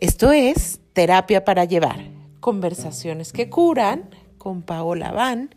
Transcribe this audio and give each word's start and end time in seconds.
Esto 0.00 0.30
es 0.30 0.78
Terapia 0.92 1.44
para 1.44 1.64
Llevar, 1.64 1.98
conversaciones 2.38 3.32
que 3.32 3.50
curan 3.50 4.08
con 4.38 4.62
Paola 4.62 5.10
Van 5.10 5.52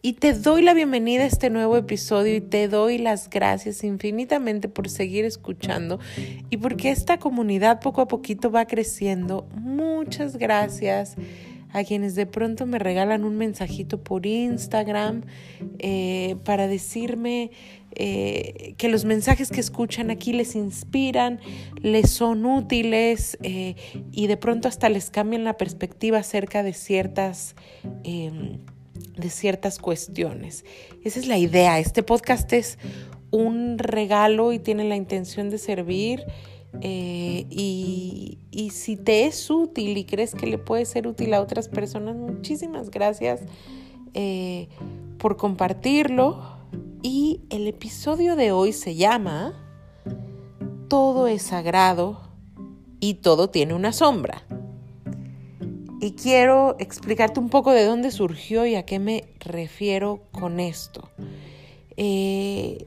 y 0.00 0.14
te 0.14 0.32
doy 0.32 0.62
la 0.62 0.72
bienvenida 0.72 1.24
a 1.24 1.26
este 1.26 1.50
nuevo 1.50 1.76
episodio 1.76 2.34
y 2.36 2.40
te 2.40 2.68
doy 2.68 2.96
las 2.96 3.28
gracias 3.28 3.84
infinitamente 3.84 4.70
por 4.70 4.88
seguir 4.88 5.26
escuchando 5.26 6.00
y 6.48 6.56
porque 6.56 6.90
esta 6.90 7.18
comunidad 7.18 7.80
poco 7.82 8.00
a 8.00 8.08
poquito 8.08 8.50
va 8.50 8.64
creciendo. 8.64 9.46
Muchas 9.54 10.38
gracias 10.38 11.16
a 11.74 11.84
quienes 11.84 12.14
de 12.14 12.24
pronto 12.24 12.64
me 12.64 12.78
regalan 12.78 13.24
un 13.24 13.36
mensajito 13.36 14.02
por 14.02 14.24
Instagram 14.24 15.20
eh, 15.80 16.36
para 16.46 16.66
decirme 16.66 17.50
eh, 17.94 18.74
que 18.78 18.88
los 18.88 19.04
mensajes 19.04 19.50
que 19.50 19.60
escuchan 19.60 20.10
aquí 20.10 20.32
les 20.32 20.54
inspiran, 20.54 21.40
les 21.82 22.10
son 22.10 22.46
útiles 22.46 23.36
eh, 23.42 23.76
y 24.12 24.26
de 24.26 24.36
pronto 24.36 24.68
hasta 24.68 24.88
les 24.88 25.10
cambian 25.10 25.44
la 25.44 25.56
perspectiva 25.56 26.18
acerca 26.18 26.62
de 26.62 26.72
ciertas, 26.72 27.54
em, 28.04 28.58
de 29.16 29.30
ciertas 29.30 29.78
cuestiones. 29.78 30.64
Esa 31.04 31.20
es 31.20 31.26
la 31.26 31.38
idea. 31.38 31.78
Este 31.78 32.02
podcast 32.02 32.52
es 32.52 32.78
un 33.30 33.78
regalo 33.78 34.52
y 34.52 34.58
tiene 34.58 34.84
la 34.84 34.96
intención 34.96 35.50
de 35.50 35.58
servir. 35.58 36.24
Eh, 36.80 37.44
y, 37.50 38.38
y, 38.50 38.70
si 38.70 38.96
te 38.96 39.26
es 39.26 39.50
útil 39.50 39.98
y 39.98 40.04
crees 40.04 40.34
que 40.34 40.46
le 40.46 40.56
puede 40.56 40.86
ser 40.86 41.06
útil 41.06 41.34
a 41.34 41.42
otras 41.42 41.68
personas, 41.68 42.16
muchísimas 42.16 42.90
gracias 42.90 43.40
por 45.18 45.36
compartirlo. 45.36 46.51
Y 47.02 47.42
el 47.50 47.66
episodio 47.66 48.36
de 48.36 48.52
hoy 48.52 48.72
se 48.72 48.94
llama 48.94 49.54
Todo 50.88 51.26
es 51.26 51.42
sagrado 51.42 52.20
y 53.00 53.14
todo 53.14 53.50
tiene 53.50 53.74
una 53.74 53.92
sombra. 53.92 54.42
Y 56.00 56.12
quiero 56.12 56.76
explicarte 56.78 57.38
un 57.38 57.48
poco 57.48 57.70
de 57.70 57.84
dónde 57.84 58.10
surgió 58.10 58.66
y 58.66 58.74
a 58.74 58.84
qué 58.84 58.98
me 58.98 59.24
refiero 59.38 60.22
con 60.32 60.60
esto. 60.60 61.08
Eh, 61.96 62.86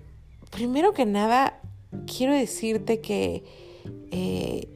primero 0.52 0.94
que 0.94 1.06
nada, 1.06 1.62
quiero 2.06 2.34
decirte 2.34 3.00
que 3.00 3.44
eh, 4.12 4.68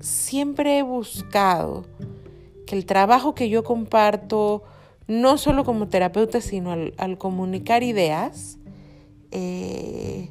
siempre 0.00 0.78
he 0.78 0.82
buscado 0.82 1.86
que 2.66 2.76
el 2.76 2.86
trabajo 2.86 3.34
que 3.34 3.48
yo 3.48 3.62
comparto, 3.64 4.62
no 5.06 5.38
solo 5.38 5.64
como 5.64 5.88
terapeuta, 5.88 6.40
sino 6.40 6.72
al 6.72 7.18
comunicar 7.18 7.82
ideas, 7.82 8.58
eh, 9.30 10.30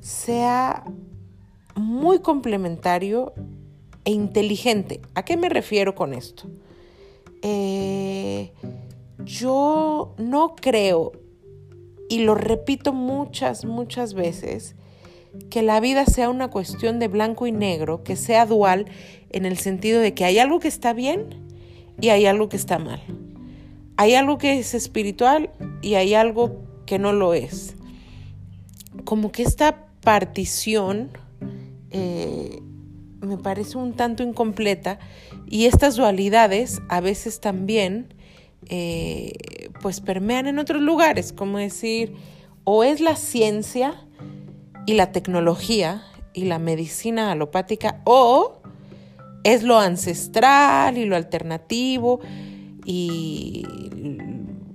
sea 0.00 0.84
muy 1.74 2.20
complementario 2.20 3.32
e 4.04 4.12
inteligente. 4.12 5.00
¿A 5.14 5.24
qué 5.24 5.36
me 5.36 5.48
refiero 5.48 5.94
con 5.94 6.14
esto? 6.14 6.48
Eh, 7.42 8.52
yo 9.24 10.14
no 10.18 10.54
creo, 10.56 11.12
y 12.08 12.20
lo 12.20 12.34
repito 12.34 12.92
muchas, 12.92 13.64
muchas 13.64 14.14
veces, 14.14 14.76
que 15.50 15.62
la 15.62 15.80
vida 15.80 16.04
sea 16.06 16.28
una 16.28 16.48
cuestión 16.48 16.98
de 16.98 17.08
blanco 17.08 17.46
y 17.46 17.52
negro, 17.52 18.04
que 18.04 18.16
sea 18.16 18.46
dual 18.46 18.86
en 19.30 19.46
el 19.46 19.58
sentido 19.58 20.00
de 20.00 20.14
que 20.14 20.24
hay 20.24 20.38
algo 20.38 20.60
que 20.60 20.68
está 20.68 20.92
bien 20.92 21.48
y 22.00 22.10
hay 22.10 22.26
algo 22.26 22.48
que 22.48 22.56
está 22.56 22.78
mal. 22.78 23.00
Hay 24.02 24.16
algo 24.16 24.36
que 24.36 24.58
es 24.58 24.74
espiritual 24.74 25.50
y 25.80 25.94
hay 25.94 26.14
algo 26.14 26.60
que 26.86 26.98
no 26.98 27.12
lo 27.12 27.34
es. 27.34 27.76
Como 29.04 29.30
que 29.30 29.44
esta 29.44 29.86
partición 30.00 31.10
eh, 31.92 32.60
me 33.20 33.38
parece 33.38 33.78
un 33.78 33.92
tanto 33.92 34.24
incompleta 34.24 34.98
y 35.46 35.66
estas 35.66 35.94
dualidades 35.94 36.82
a 36.88 37.00
veces 37.00 37.38
también 37.40 38.12
eh, 38.66 39.34
pues 39.80 40.00
permean 40.00 40.48
en 40.48 40.58
otros 40.58 40.82
lugares, 40.82 41.32
como 41.32 41.58
decir, 41.58 42.12
o 42.64 42.82
es 42.82 43.00
la 43.00 43.14
ciencia 43.14 44.04
y 44.84 44.94
la 44.94 45.12
tecnología 45.12 46.02
y 46.34 46.46
la 46.46 46.58
medicina 46.58 47.30
alopática 47.30 48.02
o 48.02 48.62
es 49.44 49.62
lo 49.62 49.78
ancestral 49.78 50.98
y 50.98 51.04
lo 51.04 51.14
alternativo 51.14 52.18
y 52.84 53.64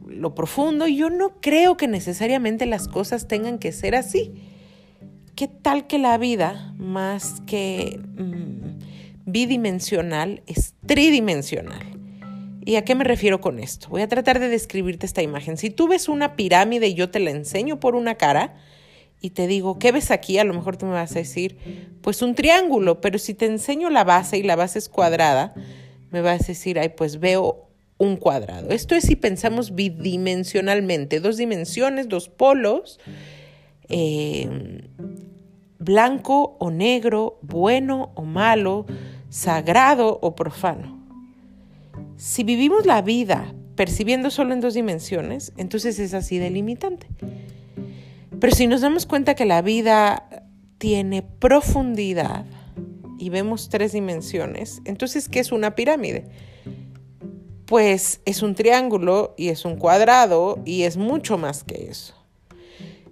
lo 0.07 0.35
profundo. 0.35 0.88
Yo 0.88 1.09
no 1.09 1.40
creo 1.41 1.78
que 1.78 1.88
necesariamente 1.88 2.66
las 2.66 2.88
cosas 2.88 3.28
tengan 3.28 3.59
que 3.59 3.72
ser 3.72 3.95
así. 3.95 4.34
¿Qué 5.35 5.47
tal 5.47 5.88
que 5.88 6.00
la 6.00 6.18
vida, 6.18 6.73
más 6.78 7.41
que 7.45 8.00
mm, 8.18 8.79
bidimensional, 9.25 10.41
es 10.47 10.73
tridimensional? 10.85 11.85
¿Y 12.66 12.75
a 12.75 12.84
qué 12.84 12.95
me 12.95 13.03
refiero 13.03 13.40
con 13.40 13.59
esto? 13.59 13.88
Voy 13.90 14.01
a 14.01 14.07
tratar 14.07 14.39
de 14.39 14.50
describirte 14.50 15.06
esta 15.06 15.22
imagen. 15.22 15.57
Si 15.57 15.69
tú 15.69 15.88
ves 15.88 16.09
una 16.09 16.35
pirámide 16.35 16.88
y 16.88 16.95
yo 16.95 17.09
te 17.09 17.19
la 17.19 17.29
enseño 17.29 17.79
por 17.79 17.95
una 17.95 18.16
cara 18.16 18.56
y 19.22 19.29
te 19.29 19.47
digo, 19.47 19.79
¿qué 19.79 19.91
ves 19.91 20.12
aquí? 20.12 20.38
A 20.38 20.44
lo 20.44 20.53
mejor 20.53 20.75
tú 20.75 20.85
me 20.85 20.94
vas 20.94 21.12
a 21.12 21.19
decir, 21.19 21.57
pues 22.01 22.22
un 22.22 22.35
triángulo, 22.35 23.00
pero 23.00 23.19
si 23.19 23.34
te 23.34 23.45
enseño 23.45 23.89
la 23.89 24.03
base 24.03 24.38
y 24.38 24.44
la 24.44 24.56
base 24.56 24.79
es 24.79 24.89
cuadrada, 24.89 25.53
me 26.12 26.22
vas 26.22 26.41
a 26.41 26.47
decir, 26.47 26.79
ay, 26.79 26.89
pues 26.89 27.19
veo 27.19 27.66
un 27.97 28.18
cuadrado. 28.18 28.69
Esto 28.69 28.96
es 28.96 29.06
si 29.06 29.16
pensamos 29.16 29.75
bidimensionalmente, 29.75 31.19
dos 31.19 31.38
dimensiones, 31.38 32.09
dos 32.09 32.30
polos, 32.30 33.00
eh, 33.90 34.84
blanco 35.80 36.57
o 36.59 36.72
negro, 36.72 37.40
bueno 37.41 38.12
o 38.16 38.24
malo, 38.24 38.86
sagrado 39.30 40.19
o 40.22 40.36
profano. 40.36 40.97
Si 42.18 42.44
vivimos 42.44 42.86
la 42.86 43.02
vida 43.02 43.53
percibiendo 43.75 44.31
solo 44.31 44.53
en 44.53 44.62
dos 44.62 44.74
dimensiones, 44.74 45.53
entonces 45.57 46.00
es 46.00 46.13
así 46.13 46.38
delimitante. 46.40 47.07
Pero 48.40 48.56
si 48.56 48.68
nos 48.68 48.81
damos 48.81 49.06
cuenta 49.06 49.36
que 49.36 49.46
la 49.46 49.62
vida 49.62 50.28
tiene 50.78 51.22
profundidad 51.22 52.46
y 53.19 53.30
vemos 53.30 53.69
tres 53.69 53.94
dimensiones, 53.94 54.81
entonces 54.86 55.30
¿qué 55.30 55.40
es 55.40 55.52
una 55.52 55.75
pirámide? 55.75 56.25
Pues 57.67 58.22
es 58.23 58.41
un 58.41 58.55
triángulo 58.55 59.35
y 59.38 59.50
es 59.50 59.66
un 59.66 59.75
cuadrado 59.75 60.59
y 60.66 60.83
es 60.83 60.95
mucho 60.95 61.38
más 61.38 61.66
que 61.66 61.89
eso. 61.89 62.13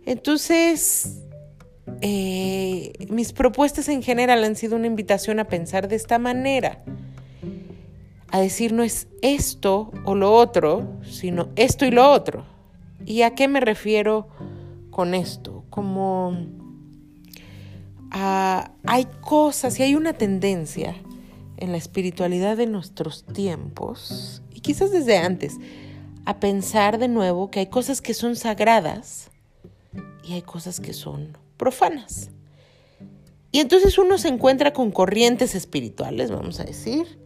Entonces, 0.06 1.18
eh, 2.02 2.94
mis 3.10 3.34
propuestas 3.34 3.90
en 3.90 4.02
general 4.02 4.46
han 4.46 4.56
sido 4.56 4.78
una 4.78 4.88
invitación 4.88 5.40
a 5.40 5.48
pensar 5.50 5.90
de 5.90 5.98
esta 5.98 6.20
manera, 6.20 6.84
a 8.32 8.40
decir 8.40 8.72
no 8.72 8.84
es 8.84 9.08
esto 9.22 9.92
o 10.06 10.16
lo 10.16 10.32
otro, 10.32 10.88
sino 11.04 11.50
esto 11.58 11.86
y 11.86 11.92
lo 11.92 12.10
otro. 12.10 12.46
¿Y 13.06 13.24
a 13.24 13.36
qué 13.36 13.50
me 13.50 13.60
refiero 13.60 14.30
con 14.90 15.14
esto? 15.14 15.66
Como 15.70 16.38
hay 18.10 19.08
cosas 19.20 19.78
y 19.82 19.84
hay 19.84 19.96
una 19.96 20.14
tendencia 20.14 20.96
en 21.58 21.74
la 21.74 21.78
espiritualidad 21.78 22.56
de 22.56 22.68
nuestros 22.68 23.26
tiempos 23.26 24.42
quizás 24.66 24.92
desde 24.92 25.18
antes, 25.18 25.58
a 26.26 26.40
pensar 26.40 26.98
de 26.98 27.08
nuevo 27.08 27.52
que 27.52 27.60
hay 27.60 27.68
cosas 27.68 28.02
que 28.02 28.16
son 28.16 28.36
sagradas 28.36 29.30
y 30.24 30.34
hay 30.34 30.42
cosas 30.42 30.80
que 30.80 30.92
son 30.92 31.38
profanas. 31.56 32.32
Y 33.52 33.60
entonces 33.60 34.00
uno 34.00 34.18
se 34.18 34.28
encuentra 34.28 34.74
con 34.74 34.90
corrientes 34.90 35.54
espirituales, 35.54 36.32
vamos 36.32 36.60
a 36.60 36.64
decir, 36.64 37.20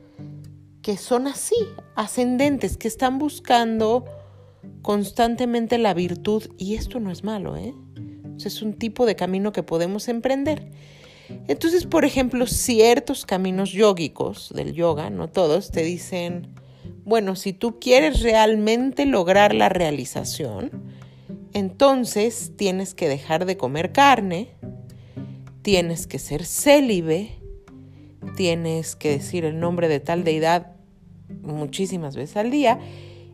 que 0.81 0.97
son 0.97 1.27
así, 1.27 1.55
ascendentes, 1.95 2.75
que 2.75 2.89
están 2.89 3.19
buscando 3.19 4.03
constantemente 4.81 5.77
la 5.77 5.93
virtud 5.93 6.43
y 6.57 6.75
esto 6.75 6.99
no 6.99 7.09
es 7.09 7.23
malo, 7.23 7.55
¿eh? 7.55 7.73
Es 8.43 8.61
un 8.61 8.73
tipo 8.73 9.05
de 9.05 9.15
camino 9.15 9.53
que 9.53 9.63
podemos 9.63 10.09
emprender. 10.09 10.71
Entonces, 11.47 11.85
por 11.85 12.03
ejemplo, 12.03 12.47
ciertos 12.47 13.25
caminos 13.25 13.71
yógicos 13.71 14.51
del 14.53 14.73
yoga, 14.73 15.09
no 15.09 15.29
todos, 15.29 15.71
te 15.71 15.83
dicen, 15.83 16.58
bueno, 17.09 17.35
si 17.35 17.53
tú 17.53 17.79
quieres 17.79 18.21
realmente 18.21 19.07
lograr 19.07 19.55
la 19.55 19.67
realización, 19.67 20.69
entonces 21.53 22.53
tienes 22.55 22.93
que 22.93 23.09
dejar 23.09 23.45
de 23.45 23.57
comer 23.57 23.91
carne, 23.91 24.51
tienes 25.63 26.05
que 26.05 26.19
ser 26.19 26.45
célibe, 26.45 27.31
tienes 28.35 28.95
que 28.95 29.09
decir 29.09 29.43
el 29.43 29.59
nombre 29.59 29.87
de 29.87 29.99
tal 29.99 30.23
deidad 30.23 30.73
muchísimas 31.41 32.15
veces 32.15 32.37
al 32.37 32.51
día 32.51 32.79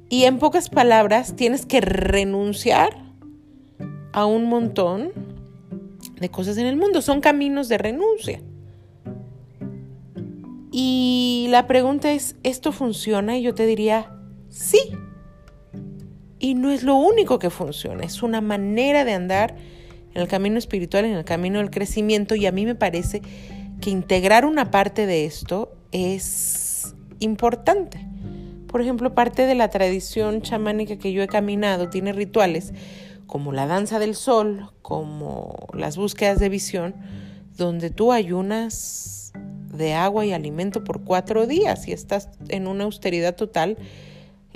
y 0.09 0.23
en 0.23 0.39
pocas 0.39 0.69
palabras 0.69 1.35
tienes 1.35 1.65
que 1.65 1.81
renunciar 1.81 3.11
a 4.13 4.25
un 4.25 4.45
montón 4.45 5.11
de 6.17 6.29
cosas 6.29 6.57
en 6.57 6.67
el 6.67 6.77
mundo. 6.77 7.01
Son 7.01 7.19
caminos 7.19 7.67
de 7.67 7.77
renuncia. 7.77 8.41
Y 10.77 11.47
la 11.51 11.67
pregunta 11.67 12.11
es, 12.11 12.35
¿esto 12.43 12.73
funciona? 12.73 13.37
Y 13.37 13.43
yo 13.43 13.55
te 13.55 13.65
diría, 13.65 14.11
sí. 14.49 14.77
Y 16.37 16.53
no 16.53 16.69
es 16.69 16.83
lo 16.83 16.95
único 16.95 17.39
que 17.39 17.49
funciona, 17.49 18.03
es 18.03 18.21
una 18.21 18.41
manera 18.41 19.05
de 19.05 19.13
andar 19.13 19.55
en 20.13 20.21
el 20.21 20.27
camino 20.27 20.57
espiritual, 20.57 21.05
en 21.05 21.13
el 21.13 21.23
camino 21.23 21.59
del 21.59 21.69
crecimiento. 21.69 22.35
Y 22.35 22.45
a 22.45 22.51
mí 22.51 22.65
me 22.65 22.75
parece 22.75 23.21
que 23.79 23.89
integrar 23.89 24.45
una 24.45 24.69
parte 24.69 25.05
de 25.05 25.23
esto 25.23 25.71
es 25.93 26.93
importante. 27.19 28.05
Por 28.67 28.81
ejemplo, 28.81 29.15
parte 29.15 29.45
de 29.45 29.55
la 29.55 29.69
tradición 29.69 30.41
chamánica 30.41 30.97
que 30.97 31.13
yo 31.13 31.23
he 31.23 31.27
caminado 31.27 31.89
tiene 31.89 32.11
rituales 32.11 32.73
como 33.27 33.53
la 33.53 33.65
danza 33.65 33.97
del 33.97 34.13
sol, 34.13 34.71
como 34.81 35.55
las 35.73 35.95
búsquedas 35.95 36.37
de 36.37 36.49
visión, 36.49 36.95
donde 37.55 37.91
tú 37.91 38.11
ayunas 38.11 39.24
de 39.75 39.93
agua 39.93 40.25
y 40.25 40.33
alimento 40.33 40.83
por 40.83 41.03
cuatro 41.03 41.47
días 41.47 41.87
y 41.87 41.91
estás 41.91 42.29
en 42.49 42.67
una 42.67 42.85
austeridad 42.85 43.35
total 43.35 43.77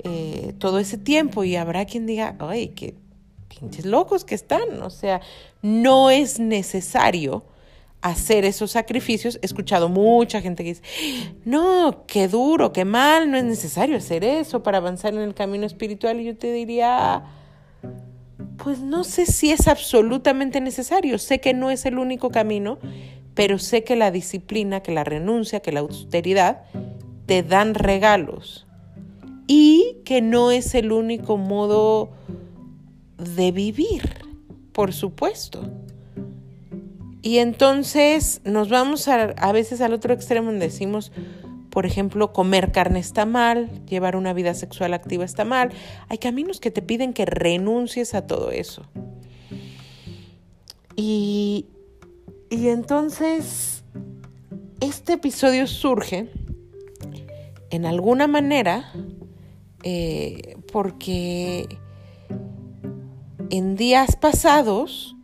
eh, 0.02 0.54
todo 0.58 0.78
ese 0.78 0.98
tiempo 0.98 1.44
y 1.44 1.56
habrá 1.56 1.84
quien 1.84 2.06
diga, 2.06 2.36
ay, 2.38 2.68
qué 2.68 2.94
pinches 3.48 3.84
locos 3.84 4.24
que 4.24 4.34
están, 4.34 4.82
o 4.82 4.90
sea, 4.90 5.20
no 5.62 6.10
es 6.10 6.38
necesario 6.38 7.44
hacer 8.00 8.44
esos 8.44 8.70
sacrificios. 8.70 9.38
He 9.42 9.46
escuchado 9.46 9.88
mucha 9.88 10.40
gente 10.40 10.64
que 10.64 10.70
dice, 10.70 10.82
no, 11.44 12.04
qué 12.06 12.28
duro, 12.28 12.72
qué 12.72 12.84
mal, 12.84 13.30
no 13.30 13.36
es 13.36 13.44
necesario 13.44 13.96
hacer 13.96 14.24
eso 14.24 14.62
para 14.62 14.78
avanzar 14.78 15.14
en 15.14 15.20
el 15.20 15.34
camino 15.34 15.66
espiritual. 15.66 16.20
Y 16.20 16.24
yo 16.24 16.36
te 16.36 16.52
diría, 16.52 17.24
pues 18.56 18.80
no 18.80 19.04
sé 19.04 19.26
si 19.26 19.50
es 19.50 19.68
absolutamente 19.68 20.60
necesario. 20.60 21.18
Sé 21.18 21.40
que 21.40 21.54
no 21.54 21.70
es 21.70 21.84
el 21.86 21.98
único 21.98 22.30
camino, 22.30 22.78
pero 23.34 23.58
sé 23.58 23.84
que 23.84 23.96
la 23.96 24.10
disciplina, 24.10 24.80
que 24.82 24.92
la 24.92 25.04
renuncia, 25.04 25.60
que 25.60 25.72
la 25.72 25.80
austeridad 25.80 26.62
te 27.26 27.42
dan 27.42 27.74
regalos. 27.74 28.66
Y 29.46 29.98
que 30.04 30.20
no 30.20 30.50
es 30.50 30.74
el 30.74 30.92
único 30.92 31.36
modo 31.36 32.10
de 33.18 33.52
vivir, 33.52 34.02
por 34.72 34.92
supuesto. 34.92 35.62
Y 37.22 37.38
entonces 37.38 38.40
nos 38.44 38.68
vamos 38.68 39.08
a, 39.08 39.22
a 39.22 39.52
veces 39.52 39.80
al 39.80 39.92
otro 39.92 40.14
extremo 40.14 40.46
donde 40.50 40.66
decimos, 40.66 41.12
por 41.70 41.86
ejemplo, 41.86 42.32
comer 42.32 42.72
carne 42.72 42.98
está 42.98 43.26
mal, 43.26 43.84
llevar 43.86 44.16
una 44.16 44.32
vida 44.32 44.54
sexual 44.54 44.94
activa 44.94 45.24
está 45.24 45.44
mal. 45.44 45.70
Hay 46.08 46.18
caminos 46.18 46.60
que 46.60 46.70
te 46.70 46.82
piden 46.82 47.12
que 47.12 47.26
renuncies 47.26 48.14
a 48.14 48.26
todo 48.26 48.50
eso. 48.50 48.84
Y, 50.96 51.66
y 52.50 52.68
entonces, 52.68 53.84
este 54.80 55.14
episodio 55.14 55.66
surge 55.66 56.30
en 57.70 57.86
alguna 57.86 58.26
manera 58.26 58.92
eh, 59.84 60.56
porque 60.72 61.68
en 63.50 63.76
días 63.76 64.16
pasados 64.16 65.16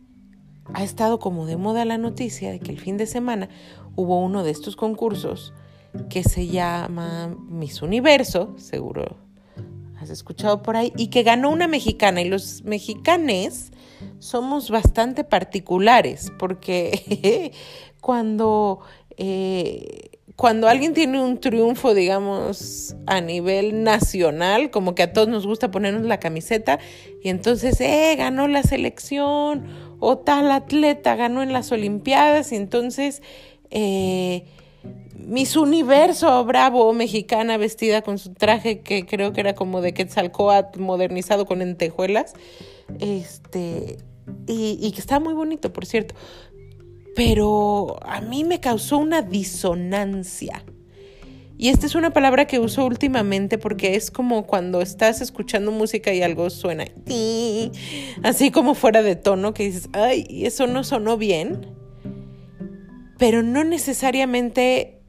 ha 0.73 0.83
estado 0.83 1.19
como 1.19 1.45
de 1.45 1.57
moda 1.57 1.85
la 1.85 1.97
noticia 1.97 2.51
de 2.51 2.59
que 2.59 2.71
el 2.71 2.79
fin 2.79 2.97
de 2.97 3.05
semana 3.05 3.49
hubo 3.95 4.19
uno 4.19 4.43
de 4.43 4.51
estos 4.51 4.75
concursos 4.75 5.53
que 6.09 6.23
se 6.23 6.47
llama 6.47 7.35
Miss 7.49 7.81
Universo, 7.81 8.53
seguro 8.57 9.17
has 9.99 10.09
escuchado 10.09 10.61
por 10.61 10.77
ahí, 10.77 10.93
y 10.95 11.07
que 11.07 11.23
ganó 11.23 11.49
una 11.49 11.67
mexicana. 11.67 12.21
Y 12.21 12.29
los 12.29 12.63
mexicanes 12.63 13.71
somos 14.19 14.69
bastante 14.69 15.23
particulares 15.23 16.31
porque 16.37 17.51
cuando, 18.01 18.79
eh, 19.17 20.11
cuando 20.35 20.67
alguien 20.67 20.93
tiene 20.93 21.21
un 21.21 21.39
triunfo, 21.39 21.93
digamos, 21.93 22.95
a 23.05 23.21
nivel 23.21 23.83
nacional, 23.83 24.71
como 24.71 24.95
que 24.95 25.03
a 25.03 25.13
todos 25.13 25.27
nos 25.27 25.45
gusta 25.45 25.71
ponernos 25.71 26.03
la 26.03 26.19
camiseta, 26.19 26.79
y 27.23 27.29
entonces, 27.29 27.79
eh, 27.81 28.15
ganó 28.17 28.47
la 28.47 28.63
selección 28.63 29.87
o 29.99 30.17
tal 30.17 30.51
atleta 30.51 31.15
ganó 31.15 31.41
en 31.41 31.53
las 31.53 31.71
Olimpiadas 31.71 32.51
y 32.51 32.55
entonces 32.55 33.21
eh, 33.71 34.45
Miss 35.15 35.55
Universo 35.55 36.43
Bravo 36.45 36.93
mexicana 36.93 37.57
vestida 37.57 38.01
con 38.01 38.17
su 38.17 38.33
traje 38.33 38.79
que 38.81 39.05
creo 39.05 39.33
que 39.33 39.41
era 39.41 39.55
como 39.55 39.81
de 39.81 39.93
Quetzalcoatl 39.93 40.79
modernizado 40.79 41.45
con 41.45 41.61
entejuelas 41.61 42.33
este 42.99 43.97
y, 44.47 44.77
y 44.81 44.91
que 44.91 44.99
está 44.99 45.19
muy 45.19 45.33
bonito 45.33 45.71
por 45.73 45.85
cierto. 45.85 46.15
Pero 47.15 47.97
a 48.03 48.21
mí 48.21 48.43
me 48.43 48.59
causó 48.59 48.97
una 48.97 49.21
disonancia. 49.21 50.63
Y 51.59 51.69
esta 51.69 51.87
es 51.87 51.95
una 51.95 52.11
palabra 52.11 52.45
que 52.45 52.59
uso 52.59 52.85
últimamente 52.85 53.57
porque 53.57 53.95
es 53.95 54.11
como 54.11 54.45
cuando 54.45 54.79
estás 54.81 55.21
escuchando 55.21 55.71
música 55.71 56.13
y 56.13 56.21
algo 56.21 56.51
suena 56.51 56.85
así 58.21 58.51
como 58.51 58.75
fuera 58.75 59.01
de 59.01 59.15
tono, 59.15 59.55
que 59.55 59.63
dices, 59.63 59.89
ay, 59.93 60.43
eso 60.45 60.67
no 60.67 60.83
sonó 60.83 61.17
bien, 61.17 61.65
pero 63.17 63.41
no 63.41 63.63
necesariamente 63.63 65.01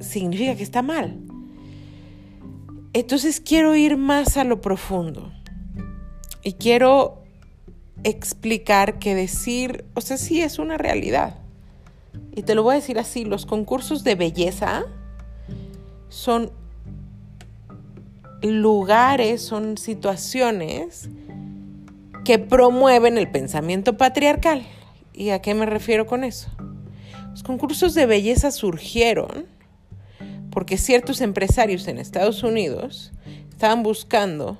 significa 0.00 0.56
que 0.56 0.64
está 0.64 0.82
mal. 0.82 1.20
Entonces 2.92 3.40
quiero 3.40 3.76
ir 3.76 3.96
más 3.96 4.36
a 4.36 4.42
lo 4.42 4.60
profundo 4.60 5.32
y 6.44 6.52
quiero 6.52 7.22
explicar 8.04 8.98
que 8.98 9.14
decir, 9.14 9.84
o 9.94 10.00
sea, 10.00 10.18
sí 10.18 10.42
es 10.42 10.58
una 10.58 10.76
realidad. 10.76 11.38
Y 12.36 12.42
te 12.42 12.54
lo 12.54 12.62
voy 12.62 12.74
a 12.74 12.76
decir 12.76 12.98
así, 12.98 13.24
los 13.24 13.46
concursos 13.46 14.04
de 14.04 14.14
belleza, 14.14 14.84
son 16.10 16.52
lugares, 18.42 19.42
son 19.42 19.78
situaciones 19.78 21.08
que 22.24 22.38
promueven 22.38 23.18
el 23.18 23.30
pensamiento 23.30 23.96
patriarcal. 23.96 24.64
¿Y 25.12 25.30
a 25.30 25.40
qué 25.40 25.54
me 25.54 25.66
refiero 25.66 26.06
con 26.06 26.24
eso? 26.24 26.50
Los 27.30 27.42
concursos 27.42 27.94
de 27.94 28.06
belleza 28.06 28.50
surgieron 28.50 29.46
porque 30.50 30.76
ciertos 30.76 31.20
empresarios 31.20 31.88
en 31.88 31.98
Estados 31.98 32.42
Unidos 32.42 33.12
estaban 33.50 33.82
buscando 33.82 34.58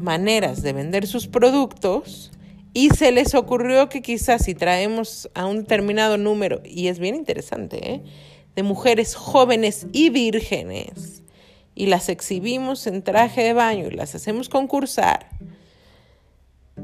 maneras 0.00 0.62
de 0.62 0.72
vender 0.72 1.06
sus 1.06 1.26
productos 1.26 2.30
y 2.72 2.90
se 2.90 3.12
les 3.12 3.34
ocurrió 3.34 3.88
que 3.88 4.02
quizás 4.02 4.44
si 4.44 4.54
traemos 4.54 5.28
a 5.34 5.46
un 5.46 5.58
determinado 5.58 6.18
número, 6.18 6.60
y 6.64 6.88
es 6.88 6.98
bien 6.98 7.14
interesante, 7.14 7.94
¿eh? 7.94 8.02
de 8.54 8.62
mujeres 8.62 9.14
jóvenes 9.14 9.86
y 9.92 10.10
vírgenes 10.10 11.22
y 11.74 11.86
las 11.86 12.08
exhibimos 12.08 12.86
en 12.86 13.02
traje 13.02 13.42
de 13.42 13.52
baño 13.52 13.86
y 13.86 13.90
las 13.90 14.14
hacemos 14.14 14.48
concursar, 14.48 15.28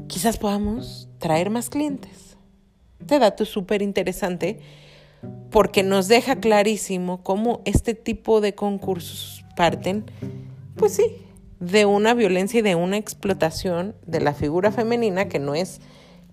quizás 0.07 0.37
podamos 0.37 1.07
traer 1.19 1.49
más 1.49 1.69
clientes. 1.69 2.37
Este 2.99 3.19
dato 3.19 3.43
es 3.43 3.49
súper 3.49 3.81
interesante 3.81 4.59
porque 5.51 5.83
nos 5.83 6.07
deja 6.07 6.37
clarísimo 6.37 7.23
cómo 7.23 7.61
este 7.65 7.93
tipo 7.93 8.41
de 8.41 8.55
concursos 8.55 9.43
parten, 9.55 10.05
pues 10.75 10.95
sí, 10.95 11.03
de 11.59 11.85
una 11.85 12.13
violencia 12.13 12.59
y 12.59 12.63
de 12.63 12.75
una 12.75 12.97
explotación 12.97 13.95
de 14.05 14.21
la 14.21 14.33
figura 14.33 14.71
femenina 14.71 15.27
que 15.27 15.39
no 15.39 15.55
es 15.55 15.81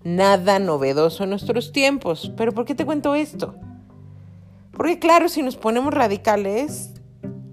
nada 0.03 0.59
novedoso 0.59 1.23
en 1.23 1.31
nuestros 1.31 1.71
tiempos. 1.71 2.31
Pero 2.37 2.51
¿por 2.53 2.65
qué 2.65 2.75
te 2.75 2.85
cuento 2.85 3.15
esto? 3.15 3.55
Porque 4.71 4.99
claro, 4.99 5.29
si 5.29 5.41
nos 5.41 5.55
ponemos 5.55 5.93
radicales, 5.93 6.93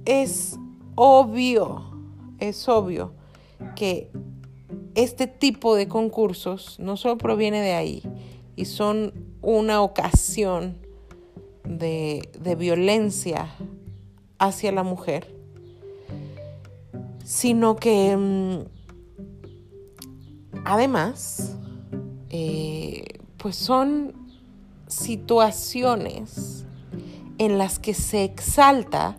es 0.04 0.58
obvio, 0.94 1.82
es 2.38 2.68
obvio 2.68 3.14
que 3.76 4.10
este 4.94 5.26
tipo 5.26 5.74
de 5.74 5.88
concursos 5.88 6.78
no 6.78 6.96
solo 6.96 7.16
proviene 7.18 7.60
de 7.60 7.72
ahí 7.74 8.02
y 8.56 8.66
son 8.66 9.12
una 9.40 9.82
ocasión 9.82 10.76
de, 11.64 12.28
violencia 12.58 13.48
hacia 14.38 14.72
la 14.72 14.82
mujer, 14.82 15.34
sino 17.24 17.76
que 17.76 18.16
mm, 18.16 18.58
además, 20.64 21.56
eh, 22.30 23.04
pues 23.36 23.56
son 23.56 24.14
situaciones 24.86 26.64
en 27.38 27.58
las 27.58 27.78
que 27.78 27.94
se 27.94 28.24
exalta 28.24 29.16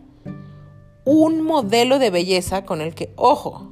un 1.05 1.41
modelo 1.41 2.00
de 2.00 2.10
belleza 2.10 2.63
con 2.63 2.81
el 2.81 2.95
que, 2.95 3.12
ojo, 3.15 3.69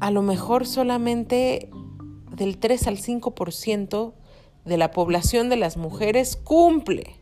a 0.00 0.10
lo 0.10 0.22
mejor 0.22 0.66
solamente 0.66 1.70
del 2.34 2.58
3 2.58 2.88
al 2.88 2.98
5% 2.98 4.12
de 4.64 4.76
la 4.76 4.90
población 4.90 5.48
de 5.48 5.56
las 5.56 5.76
mujeres 5.76 6.36
cumple. 6.36 7.16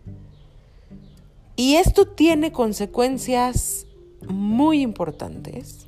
Y 1.54 1.74
esto 1.74 2.06
tiene 2.06 2.50
consecuencias 2.50 3.86
muy 4.28 4.80
importantes 4.80 5.86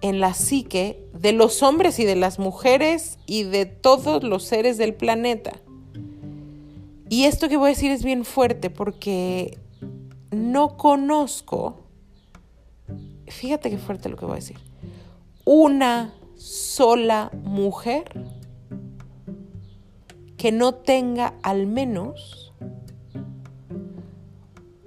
en 0.00 0.20
la 0.20 0.34
psique 0.34 1.08
de 1.14 1.32
los 1.32 1.62
hombres 1.62 1.98
y 1.98 2.04
de 2.04 2.16
las 2.16 2.38
mujeres 2.38 3.18
y 3.26 3.44
de 3.44 3.64
todos 3.64 4.22
los 4.22 4.44
seres 4.44 4.76
del 4.76 4.94
planeta. 4.94 5.52
Y 7.08 7.24
esto 7.24 7.48
que 7.48 7.56
voy 7.56 7.68
a 7.68 7.74
decir 7.74 7.90
es 7.90 8.04
bien 8.04 8.24
fuerte 8.24 8.70
porque 8.70 9.58
no 10.30 10.76
conozco, 10.76 11.86
fíjate 13.28 13.70
qué 13.70 13.78
fuerte 13.78 14.08
lo 14.08 14.16
que 14.16 14.24
voy 14.24 14.32
a 14.32 14.36
decir, 14.36 14.58
una 15.44 16.12
sola 16.36 17.30
mujer 17.42 18.04
que 20.36 20.52
no 20.52 20.74
tenga 20.74 21.34
al 21.42 21.66
menos 21.66 22.52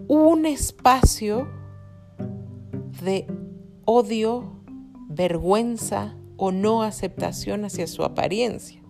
un 0.08 0.46
espacio 0.46 1.48
de 3.02 3.28
odio, 3.86 4.62
vergüenza 5.10 6.16
o 6.38 6.52
no 6.52 6.84
aceptación 6.84 7.66
hacia 7.66 7.88
su 7.88 8.04
apariencia. 8.04 8.82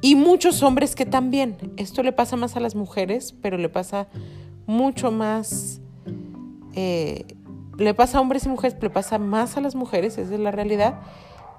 Y 0.00 0.16
muchos 0.16 0.62
hombres 0.62 0.96
que 0.96 1.06
también, 1.06 1.56
esto 1.76 2.02
le 2.02 2.12
pasa 2.12 2.36
más 2.36 2.56
a 2.56 2.60
las 2.60 2.74
mujeres, 2.74 3.34
pero 3.40 3.56
le 3.56 3.68
pasa 3.68 4.08
mucho 4.66 5.12
más, 5.12 5.80
eh, 6.74 7.24
le 7.78 7.94
pasa 7.94 8.18
a 8.18 8.20
hombres 8.20 8.44
y 8.44 8.48
mujeres, 8.48 8.76
le 8.80 8.90
pasa 8.90 9.18
más 9.18 9.56
a 9.56 9.60
las 9.60 9.74
mujeres, 9.76 10.18
esa 10.18 10.34
es 10.34 10.40
la 10.40 10.50
realidad, 10.50 11.00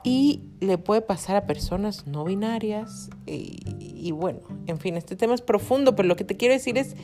y 0.04 0.42
le 0.60 0.78
puede 0.78 1.02
pasar 1.02 1.38
a 1.38 1.46
personas 1.46 2.06
no 2.06 2.26
binarias, 2.26 3.10
y 3.26 4.12
bueno, 4.12 4.42
en 4.68 4.78
fin, 4.78 4.98
este 4.98 5.16
tema 5.16 5.34
es 5.34 5.42
profundo, 5.42 5.96
pero 5.96 6.10
lo 6.10 6.18
que 6.18 6.26
te 6.26 6.36
quiero 6.36 6.54
decir 6.54 6.78
es, 6.78 6.98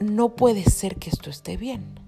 no 0.00 0.34
puede 0.34 0.64
ser 0.64 0.96
que 0.96 1.10
esto 1.10 1.30
esté 1.30 1.56
bien. 1.56 2.05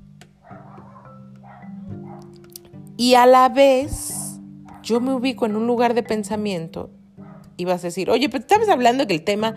Y 2.99 3.15
a 3.15 3.27
la 3.27 3.49
vez, 3.49 4.41
yo 4.83 5.01
me 5.01 5.15
ubico 5.15 5.47
en 5.47 5.55
un 5.55 5.69
lugar 5.69 5.95
de 5.95 6.03
pensamiento 6.03 6.91
y 7.57 7.65
vas 7.65 7.85
a 7.85 7.87
decir, 7.87 8.11
oye, 8.11 8.29
pero 8.29 8.41
estabas 8.41 8.69
hablando 8.69 9.07
que 9.07 9.15
el 9.15 9.23
tema 9.23 9.55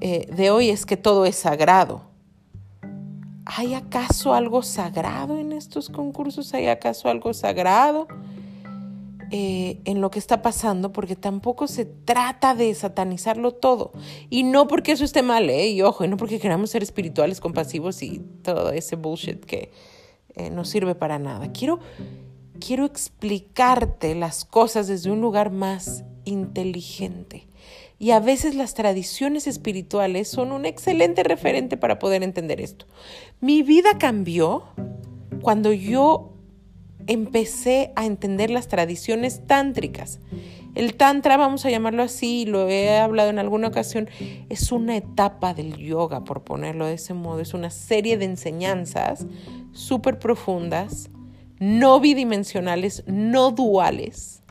eh, 0.00 0.26
de 0.34 0.50
hoy 0.50 0.70
es 0.70 0.86
que 0.86 0.96
todo 0.96 1.26
es 1.26 1.36
sagrado. 1.36 2.04
¿Hay 3.44 3.74
acaso 3.74 4.32
algo 4.32 4.62
sagrado 4.62 5.36
en 5.36 5.52
estos 5.52 5.90
concursos? 5.90 6.54
¿Hay 6.54 6.68
acaso 6.68 7.10
algo 7.10 7.34
sagrado 7.34 8.08
eh, 9.30 9.82
en 9.84 10.00
lo 10.00 10.10
que 10.10 10.18
está 10.18 10.40
pasando? 10.40 10.90
Porque 10.90 11.16
tampoco 11.16 11.66
se 11.66 11.84
trata 11.84 12.54
de 12.54 12.74
satanizarlo 12.74 13.52
todo. 13.52 13.92
Y 14.30 14.42
no 14.42 14.66
porque 14.68 14.92
eso 14.92 15.04
esté 15.04 15.20
mal, 15.20 15.50
¿eh? 15.50 15.68
Y 15.68 15.82
ojo, 15.82 16.02
y 16.02 16.08
no 16.08 16.16
porque 16.16 16.40
queramos 16.40 16.70
ser 16.70 16.82
espirituales, 16.82 17.40
compasivos 17.40 18.02
y 18.02 18.20
todo 18.42 18.70
ese 18.70 18.96
bullshit 18.96 19.44
que 19.44 19.70
eh, 20.34 20.48
no 20.48 20.64
sirve 20.64 20.94
para 20.94 21.18
nada. 21.18 21.52
Quiero 21.52 21.80
quiero 22.60 22.84
explicarte 22.84 24.14
las 24.14 24.44
cosas 24.44 24.86
desde 24.86 25.10
un 25.10 25.20
lugar 25.20 25.50
más 25.50 26.04
inteligente. 26.24 27.48
Y 27.98 28.12
a 28.12 28.20
veces 28.20 28.54
las 28.54 28.74
tradiciones 28.74 29.46
espirituales 29.46 30.28
son 30.28 30.52
un 30.52 30.64
excelente 30.64 31.22
referente 31.22 31.76
para 31.76 31.98
poder 31.98 32.22
entender 32.22 32.60
esto. 32.60 32.86
Mi 33.40 33.62
vida 33.62 33.98
cambió 33.98 34.64
cuando 35.42 35.72
yo 35.72 36.32
empecé 37.06 37.92
a 37.96 38.06
entender 38.06 38.50
las 38.50 38.68
tradiciones 38.68 39.46
tántricas. 39.46 40.20
El 40.74 40.94
tantra, 40.94 41.36
vamos 41.36 41.66
a 41.66 41.70
llamarlo 41.70 42.02
así, 42.02 42.46
lo 42.46 42.68
he 42.68 42.96
hablado 42.96 43.28
en 43.28 43.40
alguna 43.40 43.68
ocasión, 43.68 44.08
es 44.48 44.70
una 44.70 44.96
etapa 44.96 45.52
del 45.52 45.76
yoga, 45.76 46.22
por 46.22 46.42
ponerlo 46.44 46.86
de 46.86 46.94
ese 46.94 47.12
modo. 47.12 47.40
Es 47.40 47.54
una 47.54 47.70
serie 47.70 48.16
de 48.16 48.26
enseñanzas 48.26 49.26
súper 49.72 50.18
profundas 50.18 51.10
no 51.60 52.00
bidimensionales, 52.00 53.04
no 53.06 53.52
duales, 53.52 54.42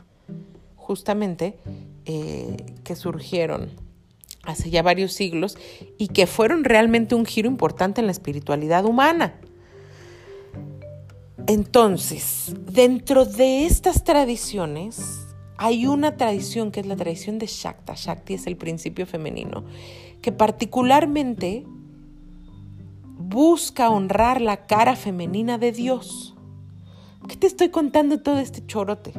justamente, 0.76 1.58
eh, 2.06 2.56
que 2.84 2.96
surgieron 2.96 3.68
hace 4.44 4.70
ya 4.70 4.82
varios 4.82 5.12
siglos 5.12 5.58
y 5.98 6.08
que 6.08 6.26
fueron 6.26 6.64
realmente 6.64 7.14
un 7.14 7.26
giro 7.26 7.46
importante 7.48 8.00
en 8.00 8.06
la 8.06 8.12
espiritualidad 8.12 8.86
humana. 8.86 9.34
Entonces, 11.46 12.54
dentro 12.72 13.24
de 13.24 13.66
estas 13.66 14.04
tradiciones, 14.04 15.26
hay 15.58 15.86
una 15.86 16.16
tradición 16.16 16.70
que 16.70 16.80
es 16.80 16.86
la 16.86 16.96
tradición 16.96 17.38
de 17.38 17.46
Shakta. 17.46 17.94
Shakti 17.96 18.34
es 18.34 18.46
el 18.46 18.56
principio 18.56 19.04
femenino, 19.04 19.64
que 20.22 20.32
particularmente 20.32 21.66
busca 23.18 23.90
honrar 23.90 24.40
la 24.40 24.66
cara 24.66 24.96
femenina 24.96 25.58
de 25.58 25.72
Dios 25.72 26.34
qué 27.30 27.36
te 27.36 27.46
estoy 27.46 27.68
contando 27.68 28.18
todo 28.18 28.40
este 28.40 28.66
chorote? 28.66 29.12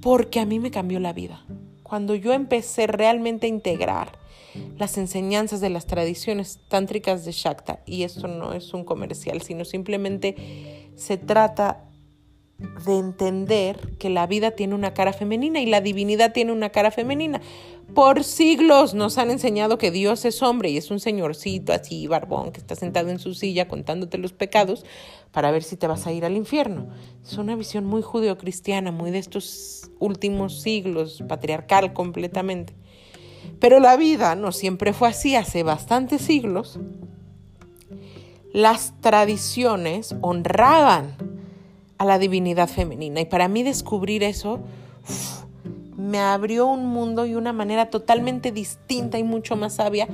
Porque 0.00 0.40
a 0.40 0.46
mí 0.46 0.58
me 0.58 0.72
cambió 0.72 0.98
la 0.98 1.12
vida. 1.12 1.44
Cuando 1.84 2.16
yo 2.16 2.32
empecé 2.32 2.88
realmente 2.88 3.46
a 3.46 3.50
integrar 3.50 4.18
las 4.78 4.98
enseñanzas 4.98 5.60
de 5.60 5.70
las 5.70 5.86
tradiciones 5.86 6.58
tántricas 6.68 7.24
de 7.24 7.30
Shakta, 7.30 7.80
y 7.86 8.02
esto 8.02 8.26
no 8.26 8.52
es 8.52 8.74
un 8.74 8.84
comercial, 8.84 9.42
sino 9.42 9.64
simplemente 9.64 10.90
se 10.96 11.18
trata 11.18 11.84
de 12.84 12.98
entender 12.98 13.96
que 13.98 14.10
la 14.10 14.26
vida 14.26 14.52
tiene 14.52 14.74
una 14.74 14.94
cara 14.94 15.12
femenina 15.12 15.60
y 15.60 15.66
la 15.66 15.80
divinidad 15.80 16.32
tiene 16.32 16.50
una 16.50 16.70
cara 16.70 16.90
femenina. 16.90 17.40
Por 17.94 18.24
siglos 18.24 18.94
nos 18.94 19.18
han 19.18 19.30
enseñado 19.30 19.76
que 19.76 19.90
Dios 19.90 20.24
es 20.24 20.42
hombre 20.42 20.70
y 20.70 20.78
es 20.78 20.90
un 20.90 20.98
señorcito 20.98 21.74
así, 21.74 22.06
barbón, 22.06 22.50
que 22.50 22.60
está 22.60 22.74
sentado 22.74 23.10
en 23.10 23.18
su 23.18 23.34
silla 23.34 23.68
contándote 23.68 24.16
los 24.16 24.32
pecados 24.32 24.86
para 25.30 25.50
ver 25.50 25.62
si 25.62 25.76
te 25.76 25.86
vas 25.86 26.06
a 26.06 26.12
ir 26.12 26.24
al 26.24 26.36
infierno. 26.36 26.88
Es 27.22 27.36
una 27.36 27.54
visión 27.54 27.84
muy 27.84 28.00
judeocristiana, 28.00 28.92
muy 28.92 29.10
de 29.10 29.18
estos 29.18 29.90
últimos 29.98 30.62
siglos, 30.62 31.22
patriarcal 31.28 31.92
completamente. 31.92 32.74
Pero 33.58 33.78
la 33.78 33.96
vida 33.96 34.36
no 34.36 34.52
siempre 34.52 34.94
fue 34.94 35.08
así, 35.08 35.36
hace 35.36 35.62
bastantes 35.62 36.22
siglos. 36.22 36.78
Las 38.54 38.94
tradiciones 39.00 40.14
honraban 40.22 41.16
a 41.98 42.06
la 42.06 42.18
divinidad 42.18 42.68
femenina. 42.68 43.20
Y 43.20 43.26
para 43.26 43.48
mí 43.48 43.62
descubrir 43.62 44.22
eso 44.22 44.60
me 45.96 46.18
abrió 46.18 46.66
un 46.66 46.86
mundo 46.86 47.26
y 47.26 47.34
una 47.34 47.52
manera 47.52 47.90
totalmente 47.90 48.52
distinta 48.52 49.18
y 49.18 49.24
mucho 49.24 49.56
más 49.56 49.74
sabia 49.74 50.08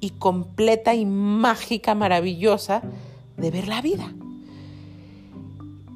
y 0.00 0.10
completa 0.10 0.94
y 0.94 1.06
mágica, 1.06 1.94
maravillosa 1.94 2.82
de 3.36 3.50
ver 3.50 3.68
la 3.68 3.80
vida. 3.80 4.12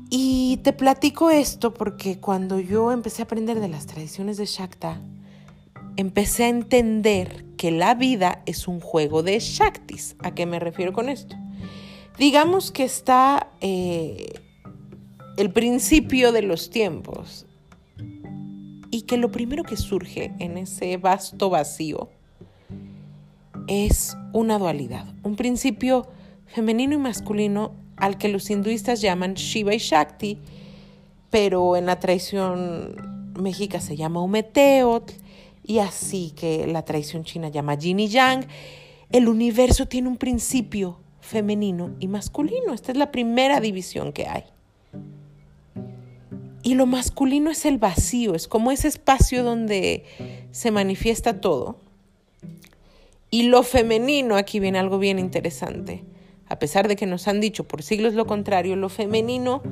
Y 0.09 0.59
te 0.63 0.73
platico 0.73 1.31
esto 1.31 1.75
porque 1.75 2.19
cuando 2.19 2.61
yo 2.61 2.93
empecé 2.93 3.23
a 3.23 3.25
aprender 3.25 3.61
de 3.61 3.69
las 3.69 3.87
tradiciones 3.87 4.37
de 4.37 4.47
Shakta, 4.47 5.01
empecé 5.97 6.45
a 6.45 6.49
entender 6.49 7.45
que 7.57 7.71
la 7.71 7.95
vida 7.95 8.43
es 8.47 8.69
un 8.69 8.81
juego 8.81 9.23
de 9.23 9.39
Shaktis. 9.41 10.17
¿A 10.21 10.33
qué 10.33 10.47
me 10.47 10.61
refiero 10.61 10.93
con 10.93 11.09
esto? 11.09 11.37
Digamos 12.19 12.71
que 12.71 12.85
está 12.85 13.51
eh, 13.61 14.41
el 15.37 15.53
principio 15.53 16.33
de 16.33 16.43
los 16.43 16.71
tiempos 16.71 17.46
y 18.91 19.03
que 19.03 19.17
lo 19.17 19.31
primero 19.31 19.65
que 19.65 19.77
surge 19.77 20.33
en 20.39 20.59
ese 20.59 20.97
vasto 20.97 21.51
vacío 21.51 22.11
es 23.69 24.17
una 24.33 24.59
dualidad, 24.59 25.07
un 25.23 25.37
principio 25.37 26.07
femenino 26.47 26.95
y 26.95 26.99
masculino 26.99 27.73
al 27.97 28.19
que 28.19 28.29
los 28.29 28.51
hinduistas 28.51 29.01
llaman 29.01 29.35
Shiva 29.35 29.75
y 29.75 29.79
Shakti, 29.79 30.39
pero 31.31 31.77
en 31.77 31.87
la 31.87 31.99
tradición 31.99 33.33
mexica 33.39 33.81
se 33.81 33.97
llama 33.97 34.23
Umeteotl 34.23 35.15
y 35.65 35.79
así 35.81 36.33
que 36.37 36.67
la 36.67 36.85
tradición 36.85 37.25
china 37.25 37.49
llama 37.49 37.75
Yin 37.75 38.01
y 38.01 38.09
Yang. 38.09 38.47
El 39.11 39.29
universo 39.29 39.87
tiene 39.87 40.09
un 40.09 40.17
principio 40.17 41.01
femenino 41.21 41.95
y 41.99 42.09
masculino. 42.09 42.73
Esta 42.73 42.93
es 42.93 42.99
la 42.99 43.11
primera 43.11 43.61
división 43.61 44.13
que 44.13 44.27
hay. 44.27 44.45
Y 46.67 46.75
lo 46.75 46.87
masculino 46.87 47.49
es 47.49 47.65
el 47.65 47.79
vacío, 47.79 48.35
es 48.35 48.49
como 48.49 48.73
ese 48.73 48.89
espacio 48.89 49.45
donde 49.45 50.03
se 50.51 50.73
manifiesta 50.73 51.41
todo. 51.41 51.79
Y 53.31 53.45
lo 53.45 53.63
femenino, 53.63 54.35
aquí 54.35 54.59
viene 54.59 54.81
algo 54.81 54.99
bien 54.99 55.21
interesante. 55.21 56.03
A 56.49 56.59
pesar 56.59 56.89
de 56.89 56.97
que 56.97 57.07
nos 57.07 57.29
han 57.29 57.41
dicho 57.41 57.69
por 57.69 57.85
siglos 57.85 58.15
lo 58.15 58.27
contrario, 58.27 58.75
lo 58.75 58.89
femenino 58.89 59.63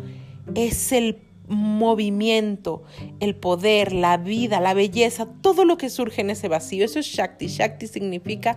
es 0.55 0.93
el 0.93 1.19
movimiento, 1.49 2.85
el 3.19 3.35
poder, 3.35 3.93
la 3.93 4.17
vida, 4.17 4.61
la 4.61 4.73
belleza, 4.73 5.27
todo 5.27 5.65
lo 5.65 5.77
que 5.77 5.91
surge 5.91 6.21
en 6.21 6.31
ese 6.31 6.47
vacío. 6.47 6.85
Eso 6.85 7.01
es 7.01 7.07
Shakti. 7.07 7.49
Shakti 7.49 7.89
significa 7.89 8.57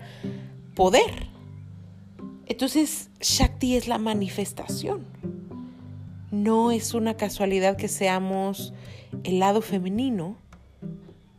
poder. 0.76 1.26
Entonces, 2.46 3.10
Shakti 3.20 3.78
es 3.78 3.88
la 3.88 3.98
manifestación. 3.98 5.08
No 6.32 6.72
es 6.72 6.94
una 6.94 7.16
casualidad 7.16 7.78
que 7.78 7.88
seamos 7.88 8.74
el 9.24 9.40
lado 9.40 9.62
femenino 9.62 10.36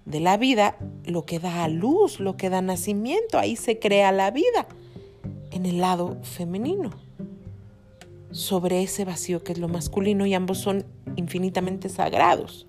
de 0.07 0.21
la 0.21 0.39
vida, 0.39 0.77
lo 1.05 1.27
que 1.27 1.39
da 1.39 1.65
a 1.65 1.69
luz, 1.69 2.19
lo 2.19 2.37
que 2.37 2.49
da 2.49 2.63
nacimiento, 2.63 3.39
ahí 3.39 3.57
se 3.57 3.79
crea 3.79 4.11
la 4.11 4.31
vida, 4.31 4.67
en 5.51 5.67
el 5.67 5.79
lado 5.79 6.19
femenino, 6.23 6.91
sobre 8.31 8.83
ese 8.83 9.05
vacío 9.05 9.45
que 9.45 9.53
es 9.53 9.59
lo 9.59 9.69
masculino 9.69 10.25
y 10.25 10.33
ambos 10.33 10.59
son 10.59 10.87
infinitamente 11.17 11.91
sagrados. 11.91 12.67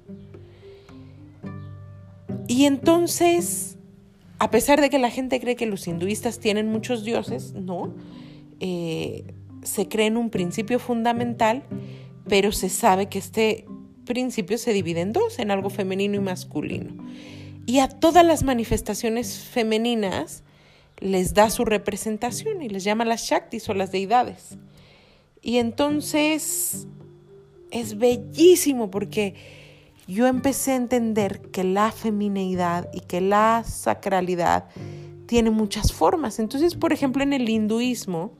Y 2.48 2.66
entonces, 2.66 3.78
a 4.40 4.52
pesar 4.52 4.82
de 4.82 4.90
que 4.90 5.00
la 5.00 5.10
gente 5.10 5.40
cree 5.40 5.56
que 5.56 5.66
los 5.66 5.88
hinduistas 5.88 6.40
tienen 6.40 6.70
muchos 6.70 7.06
dioses, 7.06 7.54
no, 7.54 7.94
eh, 8.60 9.34
se 9.64 9.88
cree 9.88 10.08
en 10.08 10.18
un 10.18 10.30
principio 10.30 10.80
fundamental 10.80 11.64
pero 12.30 12.52
se 12.52 12.70
sabe 12.70 13.08
que 13.08 13.20
este 13.20 13.66
principio 14.06 14.58
se 14.58 14.72
divide 14.72 15.02
en 15.02 15.12
dos, 15.12 15.40
en 15.40 15.52
algo 15.52 15.70
femenino 15.70 16.16
y 16.16 16.20
masculino. 16.20 16.94
Y 17.66 17.80
a 17.80 17.90
todas 17.90 18.26
las 18.26 18.44
manifestaciones 18.44 19.40
femeninas 19.40 20.44
les 21.00 21.34
da 21.34 21.50
su 21.50 21.66
representación 21.66 22.62
y 22.62 22.70
les 22.70 22.84
llama 22.84 23.06
las 23.06 23.24
Shaktis 23.24 23.68
o 23.70 23.74
las 23.74 23.92
deidades. 23.92 24.58
Y 25.42 25.58
entonces 25.58 26.88
es 27.72 27.98
bellísimo 27.98 28.90
porque 28.90 29.36
yo 30.08 30.26
empecé 30.28 30.72
a 30.72 30.76
entender 30.76 31.42
que 31.52 31.64
la 31.64 31.92
femineidad 31.92 32.90
y 32.94 33.02
que 33.02 33.22
la 33.22 33.64
sacralidad 33.64 34.66
tiene 35.28 35.52
muchas 35.52 35.94
formas. 35.94 36.40
Entonces, 36.40 36.76
por 36.76 36.92
ejemplo, 36.92 37.22
en 37.22 37.34
el 37.34 37.48
hinduismo, 37.48 38.32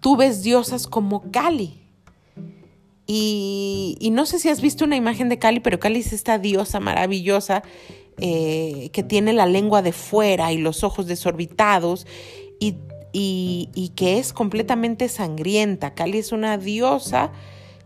tú 0.00 0.16
ves 0.16 0.42
diosas 0.42 0.86
como 0.86 1.30
Kali. 1.30 1.85
Y, 3.06 4.08
no 4.12 4.26
sé 4.26 4.38
si 4.38 4.48
has 4.48 4.60
visto 4.60 4.84
una 4.84 4.96
imagen 4.96 5.28
de 5.28 5.38
Kali, 5.38 5.60
pero 5.60 5.78
Kali 5.78 6.00
es 6.00 6.12
esta 6.12 6.38
diosa 6.38 6.80
maravillosa 6.80 7.62
eh, 8.18 8.90
que 8.92 9.02
tiene 9.02 9.32
la 9.32 9.46
lengua 9.46 9.82
de 9.82 9.92
fuera 9.92 10.52
y 10.52 10.58
los 10.58 10.82
ojos 10.82 11.06
desorbitados 11.06 12.06
y, 12.58 12.76
y 13.12 13.92
que 13.94 14.18
es 14.18 14.32
completamente 14.32 15.08
sangrienta. 15.08 15.94
Kali 15.94 16.18
es 16.18 16.32
una 16.32 16.58
diosa 16.58 17.32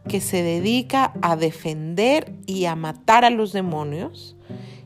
que 0.09 0.21
se 0.21 0.43
dedica 0.43 1.13
a 1.23 1.37
defender 1.37 2.33
y 2.47 2.65
a 2.65 2.75
matar 2.75 3.25
a 3.25 3.31
los 3.31 3.53
demonios 3.53 4.37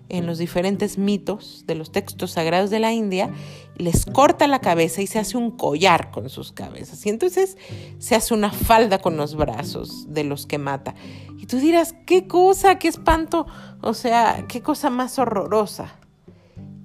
en 0.08 0.26
los 0.26 0.38
diferentes 0.38 0.98
mitos 0.98 1.64
de 1.66 1.74
los 1.74 1.90
textos 1.90 2.32
sagrados 2.32 2.70
de 2.70 2.78
la 2.78 2.92
India, 2.92 3.30
les 3.76 4.04
corta 4.04 4.46
la 4.46 4.60
cabeza 4.60 5.02
y 5.02 5.06
se 5.06 5.18
hace 5.18 5.36
un 5.36 5.50
collar 5.50 6.10
con 6.10 6.28
sus 6.28 6.52
cabezas. 6.52 7.04
Y 7.06 7.08
entonces 7.08 7.56
se 7.98 8.14
hace 8.14 8.34
una 8.34 8.50
falda 8.50 8.98
con 8.98 9.16
los 9.16 9.34
brazos 9.34 10.06
de 10.12 10.24
los 10.24 10.46
que 10.46 10.58
mata. 10.58 10.94
Y 11.38 11.46
tú 11.46 11.58
dirás, 11.58 11.94
qué 12.06 12.26
cosa, 12.26 12.78
qué 12.78 12.88
espanto, 12.88 13.46
o 13.80 13.94
sea, 13.94 14.46
qué 14.48 14.62
cosa 14.62 14.90
más 14.90 15.18
horrorosa. 15.18 15.96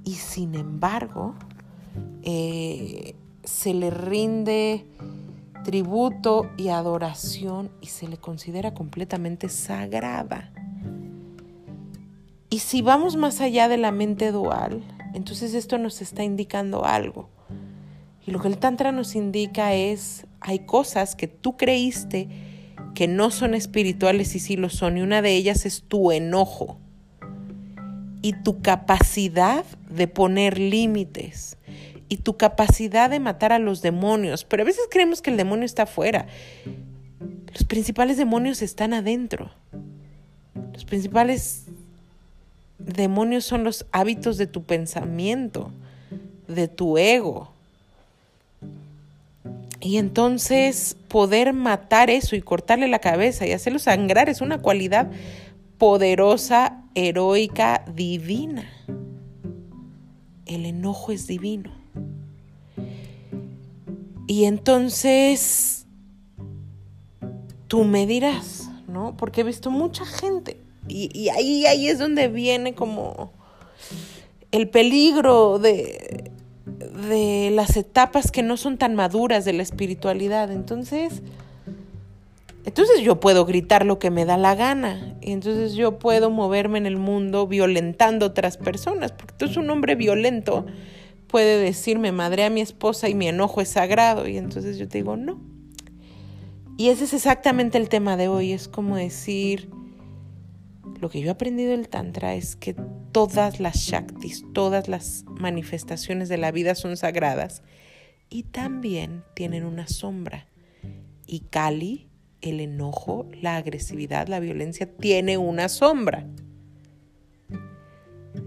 Y 0.04 0.14
sin 0.14 0.56
embargo, 0.56 1.36
eh, 2.24 3.16
se 3.44 3.74
le 3.74 3.90
rinde 3.90 4.86
tributo 5.64 6.50
y 6.58 6.70
adoración 6.70 7.72
y 7.82 7.88
se 7.88 8.08
le 8.08 8.18
considera 8.18 8.74
completamente 8.74 9.50
sagrada. 9.50 10.52
Y 12.50 12.60
si 12.60 12.82
vamos 12.82 13.16
más 13.16 13.42
allá 13.42 13.68
de 13.68 13.78
la 13.78 13.92
mente 13.92 14.32
dual, 14.32 14.84
entonces 15.14 15.54
esto 15.54 15.78
nos 15.78 16.02
está 16.02 16.24
indicando 16.24 16.84
algo. 16.84 17.30
Y 18.26 18.32
lo 18.32 18.42
que 18.42 18.48
el 18.48 18.58
Tantra 18.58 18.92
nos 18.92 19.16
indica 19.16 19.74
es, 19.74 20.26
hay 20.42 20.60
cosas 20.60 21.16
que 21.16 21.28
tú 21.28 21.58
creíste 21.58 22.28
que 22.96 23.08
no 23.08 23.30
son 23.30 23.54
espirituales 23.54 24.36
y 24.36 24.40
sí 24.40 24.58
lo 24.58 24.70
son, 24.70 24.98
y 24.98 25.02
una 25.02 25.22
de 25.22 25.36
ellas 25.36 25.66
es 25.66 25.84
tu 25.84 26.12
enojo 26.12 26.80
y 28.22 28.34
tu 28.34 28.62
capacidad 28.62 29.64
de 29.90 30.08
poner 30.08 30.58
límites 30.58 31.58
y 32.10 32.18
tu 32.18 32.36
capacidad 32.36 33.10
de 33.10 33.20
matar 33.20 33.54
a 33.54 33.60
los 33.60 33.82
demonios. 33.82 34.44
Pero 34.44 34.64
a 34.64 34.66
veces 34.66 34.88
creemos 34.90 35.22
que 35.22 35.30
el 35.30 35.38
demonio 35.38 35.66
está 35.66 35.84
afuera. 35.84 36.26
Los 37.54 37.64
principales 37.64 38.18
demonios 38.18 38.62
están 38.62 38.94
adentro. 38.94 39.52
Los 40.74 40.86
principales 40.86 41.66
demonios 42.94 43.46
son 43.46 43.64
los 43.64 43.86
hábitos 43.92 44.38
de 44.38 44.48
tu 44.48 44.64
pensamiento, 44.64 45.72
de 46.48 46.68
tu 46.68 46.98
ego. 46.98 47.52
Y 49.82 49.98
entonces 49.98 50.98
poder 51.08 51.54
matar 51.54 52.10
eso 52.10 52.36
y 52.36 52.42
cortarle 52.42 52.88
la 52.88 53.00
cabeza 53.00 53.48
y 53.48 53.54
hacerlo 53.54 53.80
sangrar 53.80 54.30
es 54.30 54.42
una 54.42 54.62
cualidad 54.62 55.10
poderosa, 55.78 56.84
heroica, 56.96 57.86
divina. 57.96 58.70
El 60.46 60.66
enojo 60.66 61.12
es 61.12 61.28
divino. 61.28 61.72
Y 64.28 64.46
entonces 64.46 65.86
tú 67.68 67.86
me 67.86 68.06
dirás, 68.06 68.70
¿no? 68.88 69.16
Porque 69.16 69.42
he 69.42 69.44
visto 69.44 69.72
mucha 69.72 70.06
gente. 70.06 70.58
Y, 70.90 71.30
ahí, 71.30 71.66
ahí 71.66 71.88
es 71.88 72.00
donde 72.00 72.28
viene 72.28 72.74
como 72.74 73.32
el 74.52 74.68
peligro 74.70 75.60
de, 75.60 76.32
de 77.10 77.52
las 77.54 77.78
etapas 77.78 78.32
que 78.32 78.44
no 78.44 78.58
son 78.58 78.78
tan 78.78 78.96
maduras 78.96 79.46
de 79.46 79.54
la 79.54 79.64
espiritualidad. 79.64 80.52
Entonces, 80.52 81.22
entonces 82.66 83.02
yo 83.02 83.20
puedo 83.20 83.46
gritar 83.46 83.86
lo 83.86 84.00
que 84.00 84.10
me 84.10 84.26
da 84.26 84.38
la 84.38 84.56
gana. 84.56 85.16
Y 85.22 85.32
entonces 85.32 85.74
yo 85.74 86.00
puedo 86.00 86.30
moverme 86.30 86.80
en 86.80 86.86
el 86.86 86.98
mundo 86.98 87.48
violentando 87.48 88.26
otras 88.26 88.58
personas. 88.58 89.12
Porque 89.12 89.46
eres 89.46 89.58
un 89.58 89.70
hombre 89.70 89.96
violento 89.96 90.66
puede 91.30 91.62
decirme, 91.62 92.12
madre 92.12 92.44
a 92.44 92.50
mi 92.50 92.60
esposa 92.60 93.08
y 93.08 93.16
mi 93.16 93.28
enojo 93.28 93.62
es 93.62 93.70
sagrado. 93.70 94.28
Y 94.28 94.38
entonces 94.38 94.78
yo 94.78 94.88
te 94.88 94.98
digo, 94.98 95.16
no. 95.16 95.40
Y 96.78 96.90
ese 96.90 97.06
es 97.06 97.14
exactamente 97.14 97.78
el 97.78 97.88
tema 97.88 98.18
de 98.18 98.28
hoy. 98.28 98.52
Es 98.52 98.68
como 98.68 98.98
decir, 98.98 99.70
lo 101.00 101.10
que 101.10 101.22
yo 101.22 101.28
he 101.28 101.32
aprendido 101.32 101.72
del 101.72 101.90
Tantra 101.90 102.36
es 102.36 102.56
que 102.56 102.76
todas 103.12 103.60
las 103.60 103.78
Shaktis, 103.78 104.44
todas 104.54 104.88
las 104.88 105.24
manifestaciones 105.28 106.30
de 106.30 106.38
la 106.38 106.52
vida 106.52 106.76
son 106.76 106.98
sagradas 106.98 107.64
y 108.30 108.44
también 108.44 109.24
tienen 109.34 109.64
una 109.64 109.88
sombra. 109.88 110.48
Y 111.26 111.42
Kali, 111.42 112.08
el 112.42 112.60
enojo, 112.60 113.30
la 113.42 113.58
agresividad, 113.58 114.28
la 114.28 114.40
violencia, 114.40 114.90
tiene 114.92 115.38
una 115.38 115.70
sombra. 115.70 116.28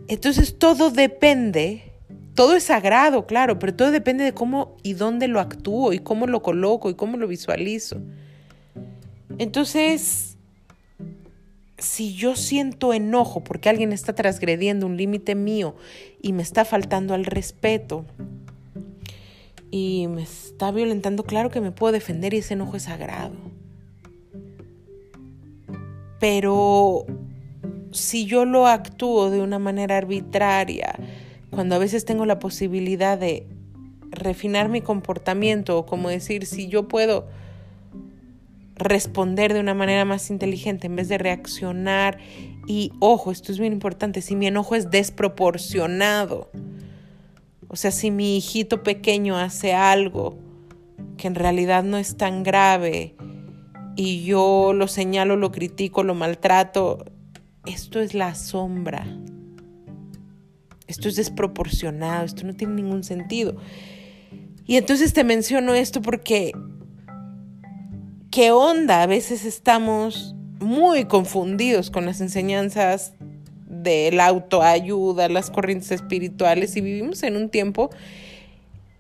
Entonces 0.09 0.59
todo 0.59 0.91
depende 0.91 1.93
todo 2.35 2.57
es 2.57 2.65
sagrado, 2.65 3.27
claro, 3.27 3.59
pero 3.59 3.75
todo 3.75 3.91
depende 3.91 4.25
de 4.25 4.33
cómo 4.33 4.77
y 4.83 4.95
dónde 4.95 5.29
lo 5.29 5.39
actúo 5.39 5.93
y 5.93 5.99
cómo 5.99 6.27
lo 6.27 6.43
coloco 6.43 6.89
y 6.89 6.95
cómo 6.95 7.19
lo 7.19 7.29
visualizo. 7.29 8.01
Entonces, 9.39 10.32
si 11.83 12.15
yo 12.15 12.37
siento 12.37 12.93
enojo 12.93 13.43
porque 13.43 13.69
alguien 13.69 13.93
está 13.93 14.15
transgrediendo 14.15 14.87
un 14.87 14.97
límite 14.97 15.35
mío 15.35 15.75
y 16.21 16.33
me 16.33 16.43
está 16.43 16.65
faltando 16.65 17.13
al 17.13 17.25
respeto 17.25 18.05
y 19.71 20.07
me 20.09 20.23
está 20.23 20.71
violentando, 20.71 21.25
claro 21.25 21.51
que 21.51 21.61
me 21.61 21.73
puedo 21.73 21.93
defender 21.93 22.35
y 22.35 22.39
ese 22.39 22.55
enojo 22.55 22.77
es 22.77 22.85
sagrado. 22.85 23.35
Pero 26.21 27.05
si 27.91 28.27
yo 28.27 28.45
lo 28.45 28.69
actúo 28.69 29.31
de 29.31 29.41
una 29.41 29.59
manera 29.59 29.97
arbitraria, 29.97 30.95
cuando 31.51 31.75
a 31.75 31.79
veces 31.79 32.05
tengo 32.05 32.27
la 32.27 32.39
posibilidad 32.39 33.19
de 33.19 33.47
refinar 34.11 34.69
mi 34.69 34.83
comportamiento 34.83 35.79
o 35.79 35.87
como 35.87 36.11
decir, 36.11 36.47
si 36.47 36.69
yo 36.69 36.87
puedo 36.87 37.27
responder 38.83 39.53
de 39.53 39.61
una 39.61 39.75
manera 39.75 40.05
más 40.05 40.31
inteligente 40.31 40.87
en 40.87 40.97
vez 40.97 41.09
de 41.09 41.19
reaccionar 41.19 42.19
y 42.67 42.93
ojo, 43.01 43.31
esto 43.31 43.53
es 43.53 43.59
bien 43.59 43.73
importante, 43.73 44.23
si 44.23 44.37
mi 44.37 44.47
enojo 44.47 44.75
es 44.75 44.91
desproporcionado, 44.91 46.51
o 47.69 47.77
sea, 47.77 47.91
si 47.91 48.11
mi 48.11 48.37
hijito 48.37 48.83
pequeño 48.83 49.39
hace 49.39 49.75
algo 49.75 50.39
que 51.17 51.27
en 51.27 51.35
realidad 51.35 51.85
no 51.85 51.99
es 51.99 52.17
tan 52.17 52.43
grave 52.43 53.15
y 53.97 54.25
yo 54.25 54.73
lo 54.75 54.89
señalo, 54.89 55.37
lo 55.37 55.53
critico, 55.53 56.03
lo 56.03 56.15
maltrato, 56.15 57.05
esto 57.65 58.01
es 58.01 58.15
la 58.15 58.35
sombra 58.35 59.07
esto 60.93 61.09
es 61.09 61.17
desproporcionado, 61.17 62.27
esto 62.27 62.47
no 62.47 62.55
tiene 62.55 62.75
ningún 62.75 63.03
sentido. 63.03 63.57
Y 64.67 64.77
entonces 64.77 65.13
te 65.15 65.25
menciono 65.25 65.75
esto 65.75 66.03
porque, 66.03 66.53
¿qué 68.33 68.51
onda? 68.51 69.03
A 69.03 69.07
veces 69.07 69.45
estamos 69.45 70.35
muy 70.59 71.05
confundidos 71.05 71.91
con 71.91 72.07
las 72.07 72.23
enseñanzas 72.23 73.13
de 73.69 74.11
la 74.11 74.27
autoayuda, 74.27 75.29
las 75.29 75.51
corrientes 75.51 75.91
espirituales 75.91 76.75
y 76.77 76.81
vivimos 76.81 77.23
en 77.25 77.37
un 77.37 77.51
tiempo 77.51 77.91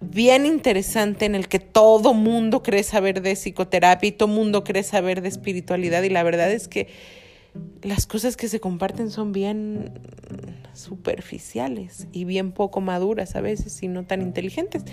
bien 0.01 0.45
interesante 0.45 1.25
en 1.25 1.35
el 1.35 1.49
que 1.49 1.61
todo 1.61 2.13
mundo 2.13 2.63
cree 2.63 2.83
saber 2.83 3.23
de 3.23 3.35
psicoterapia 3.35 4.09
y 4.09 4.13
todo 4.13 4.29
mundo 4.29 4.65
cree 4.65 4.83
saber 4.83 5.23
de 5.23 5.29
espiritualidad 5.29 6.03
y 6.03 6.11
la 6.11 6.23
verdad 6.23 6.53
es 6.53 6.69
que 6.69 6.89
las 7.83 8.07
cosas 8.07 8.37
que 8.37 8.49
se 8.49 8.61
comparten 8.61 9.11
son 9.11 9.33
bien 9.33 9.99
superficiales 10.75 12.07
y 12.13 12.27
bien 12.27 12.53
poco 12.53 12.83
maduras 12.83 13.35
a 13.35 13.41
veces 13.41 13.83
y 13.83 13.89
no 13.89 14.05
tan 14.05 14.21
inteligentes. 14.21 14.85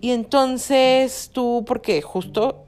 Y 0.00 0.10
entonces 0.10 1.30
tú, 1.32 1.64
porque 1.66 2.02
justo, 2.02 2.63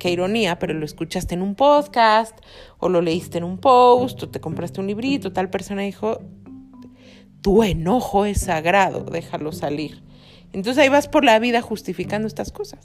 qué 0.00 0.10
ironía, 0.10 0.58
pero 0.58 0.74
lo 0.74 0.84
escuchaste 0.84 1.36
en 1.36 1.42
un 1.42 1.54
podcast 1.54 2.36
o 2.78 2.88
lo 2.88 3.00
leíste 3.00 3.38
en 3.38 3.44
un 3.44 3.58
post 3.58 4.20
o 4.24 4.28
te 4.28 4.40
compraste 4.40 4.80
un 4.80 4.88
librito, 4.88 5.32
tal 5.32 5.50
persona 5.50 5.82
dijo, 5.82 6.18
tu 7.42 7.62
enojo 7.62 8.24
es 8.24 8.40
sagrado, 8.40 9.04
déjalo 9.04 9.52
salir. 9.52 10.02
Entonces 10.52 10.82
ahí 10.82 10.88
vas 10.88 11.06
por 11.06 11.24
la 11.24 11.38
vida 11.38 11.62
justificando 11.62 12.26
estas 12.26 12.50
cosas. 12.50 12.80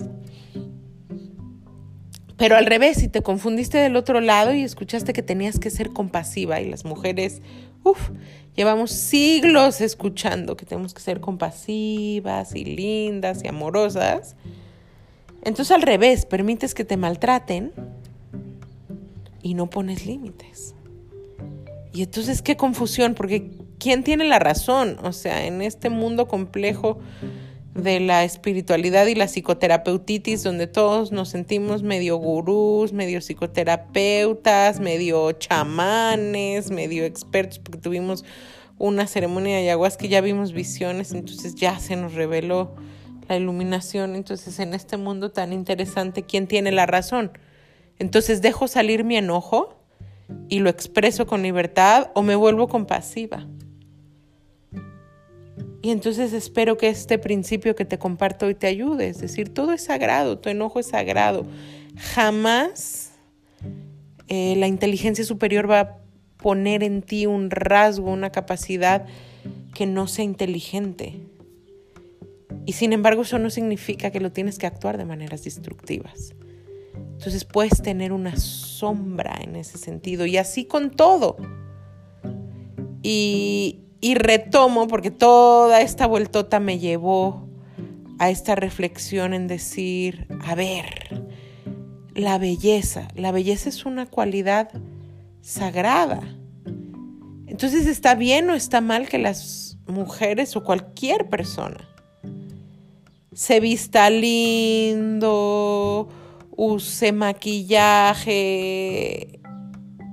Pero 2.38 2.58
al 2.58 2.66
revés, 2.66 2.98
si 2.98 3.08
te 3.08 3.22
confundiste 3.22 3.78
del 3.78 3.96
otro 3.96 4.20
lado 4.20 4.54
y 4.54 4.62
escuchaste 4.62 5.14
que 5.14 5.24
tenías 5.24 5.58
que 5.58 5.70
ser 5.70 5.92
compasiva 5.92 6.60
y 6.60 6.70
las 6.70 6.84
mujeres, 6.84 7.42
uff, 7.84 8.12
llevamos 8.56 8.92
siglos 8.92 9.80
escuchando 9.80 10.58
que 10.58 10.66
tenemos 10.66 10.94
que 10.94 11.02
ser 11.02 11.22
compasivas 11.22 12.54
y 12.54 12.66
lindas 12.66 13.42
y 13.44 13.48
amorosas. 13.48 14.36
Entonces 15.46 15.74
al 15.76 15.84
revés, 15.84 16.26
permites 16.26 16.74
que 16.74 16.84
te 16.84 16.98
maltraten 16.98 17.72
y 19.42 19.54
no 19.54 19.70
pones 19.70 20.06
límites. 20.06 20.76
Y 21.94 22.02
entonces 22.02 22.42
qué 22.42 22.58
confusión, 22.58 23.14
porque 23.14 23.52
¿quién 23.80 24.04
tiene 24.04 24.26
la 24.26 24.40
razón? 24.40 24.98
O 25.04 25.14
sea, 25.14 25.46
en 25.46 25.62
este 25.62 25.90
mundo 25.90 26.28
complejo 26.28 27.00
de 27.76 28.00
la 28.00 28.24
espiritualidad 28.24 29.06
y 29.06 29.16
la 29.16 29.28
psicoterapeutitis, 29.28 30.44
donde 30.44 30.66
todos 30.66 31.12
nos 31.12 31.30
sentimos 31.30 31.84
medio 31.84 32.18
gurús, 32.18 32.92
medio 32.92 33.22
psicoterapeutas, 33.22 34.80
medio 34.80 35.32
chamanes, 35.34 36.72
medio 36.72 37.06
expertos, 37.06 37.60
porque 37.60 37.80
tuvimos 37.80 38.26
una 38.78 39.08
ceremonia 39.08 39.58
de 39.58 39.64
ayahuasca 39.64 40.06
y 40.06 40.10
ya 40.10 40.22
vimos 40.22 40.54
visiones, 40.54 41.12
entonces 41.12 41.54
ya 41.56 41.78
se 41.80 41.96
nos 41.96 42.14
reveló 42.14 42.76
la 43.28 43.38
iluminación. 43.38 44.16
Entonces, 44.16 44.60
en 44.60 44.74
este 44.74 44.98
mundo 44.98 45.32
tan 45.32 45.54
interesante, 45.54 46.24
¿quién 46.24 46.48
tiene 46.48 46.72
la 46.72 46.86
razón? 46.86 47.32
Entonces, 48.00 48.42
¿dejo 48.42 48.68
salir 48.68 49.04
mi 49.04 49.18
enojo 49.18 49.78
y 50.50 50.60
lo 50.60 50.70
expreso 50.70 51.26
con 51.28 51.44
libertad 51.44 52.12
o 52.14 52.22
me 52.22 52.36
vuelvo 52.36 52.68
compasiva? 52.68 53.46
Y 55.82 55.92
entonces 55.92 56.34
espero 56.34 56.78
que 56.78 56.90
este 56.90 57.20
principio 57.20 57.76
que 57.76 57.86
te 57.86 58.00
comparto 58.00 58.48
hoy 58.48 58.56
te 58.56 58.66
ayude. 58.66 59.08
Es 59.08 59.20
decir, 59.20 59.54
todo 59.54 59.72
es 59.72 59.84
sagrado, 59.84 60.40
tu 60.40 60.50
enojo 60.50 60.80
es 60.80 60.88
sagrado. 60.88 61.46
Jamás 61.96 63.12
eh, 64.28 64.56
la 64.58 64.68
inteligencia 64.68 65.24
superior 65.24 65.70
va 65.70 65.80
a 65.80 65.98
poner 66.38 66.84
en 66.84 67.04
ti 67.04 67.28
un 67.28 67.52
rasgo, 67.52 68.12
una 68.12 68.32
capacidad 68.32 69.06
que 69.76 69.86
no 69.86 70.08
sea 70.08 70.26
inteligente. 70.26 71.20
Y 72.66 72.74
sin 72.74 72.94
embargo 72.94 73.22
eso 73.22 73.38
no 73.38 73.50
significa 73.50 74.10
que 74.12 74.20
lo 74.20 74.32
tienes 74.32 74.58
que 74.58 74.66
actuar 74.66 74.98
de 74.98 75.06
maneras 75.06 75.44
destructivas. 75.44 76.34
Entonces 76.96 77.46
puedes 77.46 77.82
tener 77.82 78.12
una 78.12 78.38
sombra 78.38 79.38
en 79.42 79.56
ese 79.56 79.78
sentido 79.78 80.26
y 80.26 80.38
así 80.38 80.66
con 80.66 80.92
todo. 80.92 81.38
Y, 83.04 83.82
y 84.02 84.16
retomo, 84.16 84.88
porque 84.88 85.12
toda 85.12 85.82
esta 85.82 86.08
vueltota 86.08 86.60
me 86.60 86.80
llevó 86.80 87.48
a 88.18 88.30
esta 88.30 88.56
reflexión 88.56 89.34
en 89.34 89.48
decir, 89.48 90.28
a 90.44 90.56
ver, 90.56 91.24
la 92.16 92.38
belleza, 92.38 93.08
la 93.16 93.32
belleza 93.32 93.70
es 93.70 93.86
una 93.86 94.08
cualidad 94.08 94.70
sagrada. 95.42 96.22
Entonces, 97.46 97.86
¿está 97.86 98.16
bien 98.16 98.50
o 98.50 98.56
está 98.56 98.82
mal 98.82 99.08
que 99.08 99.20
las 99.20 99.78
mujeres 99.86 100.56
o 100.56 100.64
cualquier 100.64 101.30
persona 101.30 101.95
se 103.36 103.60
vista 103.60 104.10
lindo, 104.10 105.30
use 106.56 107.12
maquillaje, 107.12 108.32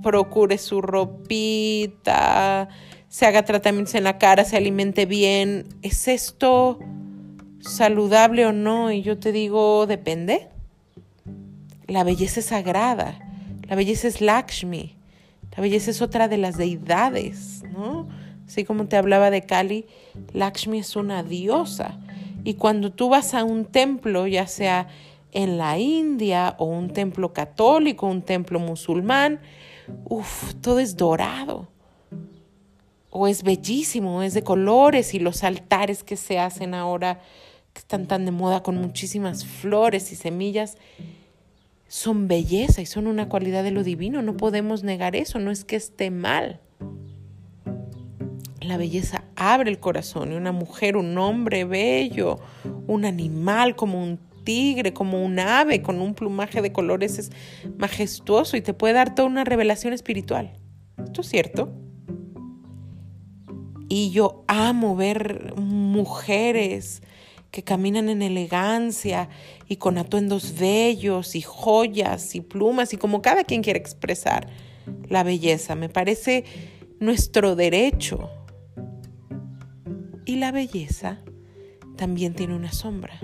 procure 0.02 0.58
su 0.58 0.82
ropita, 0.82 2.68
se 3.08 3.24
haga 3.26 3.44
tratamientos 3.44 3.94
en 3.94 4.02
la 4.02 4.18
cara, 4.18 4.44
se 4.44 4.56
alimente 4.56 5.06
bien. 5.06 5.68
¿Es 5.82 6.08
esto 6.08 6.80
saludable 7.60 8.44
o 8.44 8.52
no? 8.52 8.90
Y 8.90 9.02
yo 9.02 9.16
te 9.20 9.30
digo, 9.30 9.86
depende. 9.86 10.48
La 11.86 12.02
belleza 12.02 12.40
es 12.40 12.46
sagrada, 12.46 13.20
la 13.68 13.76
belleza 13.76 14.08
es 14.08 14.20
Lakshmi, 14.20 14.96
la 15.56 15.62
belleza 15.62 15.92
es 15.92 16.02
otra 16.02 16.26
de 16.26 16.38
las 16.38 16.56
deidades, 16.56 17.62
¿no? 17.72 18.08
Así 18.48 18.64
como 18.64 18.88
te 18.88 18.96
hablaba 18.96 19.30
de 19.30 19.42
Kali, 19.42 19.86
Lakshmi 20.32 20.80
es 20.80 20.96
una 20.96 21.22
diosa. 21.22 22.00
Y 22.44 22.54
cuando 22.54 22.92
tú 22.92 23.08
vas 23.08 23.34
a 23.34 23.44
un 23.44 23.64
templo, 23.64 24.26
ya 24.26 24.46
sea 24.46 24.88
en 25.32 25.58
la 25.58 25.78
India 25.78 26.54
o 26.58 26.66
un 26.66 26.90
templo 26.90 27.32
católico, 27.32 28.06
un 28.06 28.22
templo 28.22 28.58
musulmán, 28.58 29.40
uff, 30.04 30.54
todo 30.60 30.78
es 30.78 30.96
dorado 30.96 31.68
o 33.10 33.28
es 33.28 33.42
bellísimo, 33.42 34.22
es 34.22 34.34
de 34.34 34.42
colores 34.42 35.14
y 35.14 35.18
los 35.18 35.44
altares 35.44 36.02
que 36.02 36.16
se 36.16 36.38
hacen 36.38 36.74
ahora, 36.74 37.20
que 37.74 37.80
están 37.80 38.06
tan 38.06 38.24
de 38.24 38.30
moda 38.30 38.62
con 38.62 38.76
muchísimas 38.76 39.44
flores 39.44 40.12
y 40.12 40.16
semillas, 40.16 40.78
son 41.88 42.26
belleza 42.26 42.80
y 42.80 42.86
son 42.86 43.06
una 43.06 43.28
cualidad 43.28 43.64
de 43.64 43.70
lo 43.70 43.84
divino. 43.84 44.22
No 44.22 44.36
podemos 44.38 44.82
negar 44.82 45.14
eso, 45.14 45.38
no 45.38 45.50
es 45.50 45.64
que 45.64 45.76
esté 45.76 46.10
mal. 46.10 46.60
La 48.64 48.76
belleza 48.76 49.24
abre 49.34 49.70
el 49.70 49.80
corazón 49.80 50.32
y 50.32 50.36
una 50.36 50.52
mujer, 50.52 50.96
un 50.96 51.16
hombre 51.18 51.64
bello, 51.64 52.38
un 52.86 53.04
animal 53.04 53.74
como 53.74 54.02
un 54.02 54.18
tigre, 54.44 54.92
como 54.92 55.24
un 55.24 55.38
ave 55.38 55.82
con 55.82 56.00
un 56.00 56.14
plumaje 56.14 56.62
de 56.62 56.72
colores 56.72 57.18
es 57.18 57.30
majestuoso 57.78 58.56
y 58.56 58.60
te 58.60 58.74
puede 58.74 58.94
dar 58.94 59.14
toda 59.14 59.28
una 59.28 59.44
revelación 59.44 59.92
espiritual. 59.92 60.52
¿Esto 61.02 61.20
es 61.22 61.28
cierto? 61.28 61.72
Y 63.88 64.10
yo 64.10 64.44
amo 64.46 64.96
ver 64.96 65.54
mujeres 65.56 67.02
que 67.50 67.62
caminan 67.62 68.08
en 68.08 68.22
elegancia 68.22 69.28
y 69.68 69.76
con 69.76 69.98
atuendos 69.98 70.58
bellos 70.58 71.34
y 71.34 71.42
joyas 71.42 72.34
y 72.34 72.40
plumas 72.40 72.94
y 72.94 72.96
como 72.96 73.20
cada 73.20 73.44
quien 73.44 73.62
quiere 73.62 73.78
expresar 73.78 74.48
la 75.08 75.22
belleza. 75.22 75.74
Me 75.74 75.90
parece 75.90 76.44
nuestro 76.98 77.54
derecho. 77.54 78.30
Y 80.24 80.36
la 80.36 80.52
belleza 80.52 81.20
también 81.96 82.34
tiene 82.34 82.54
una 82.54 82.72
sombra. 82.72 83.18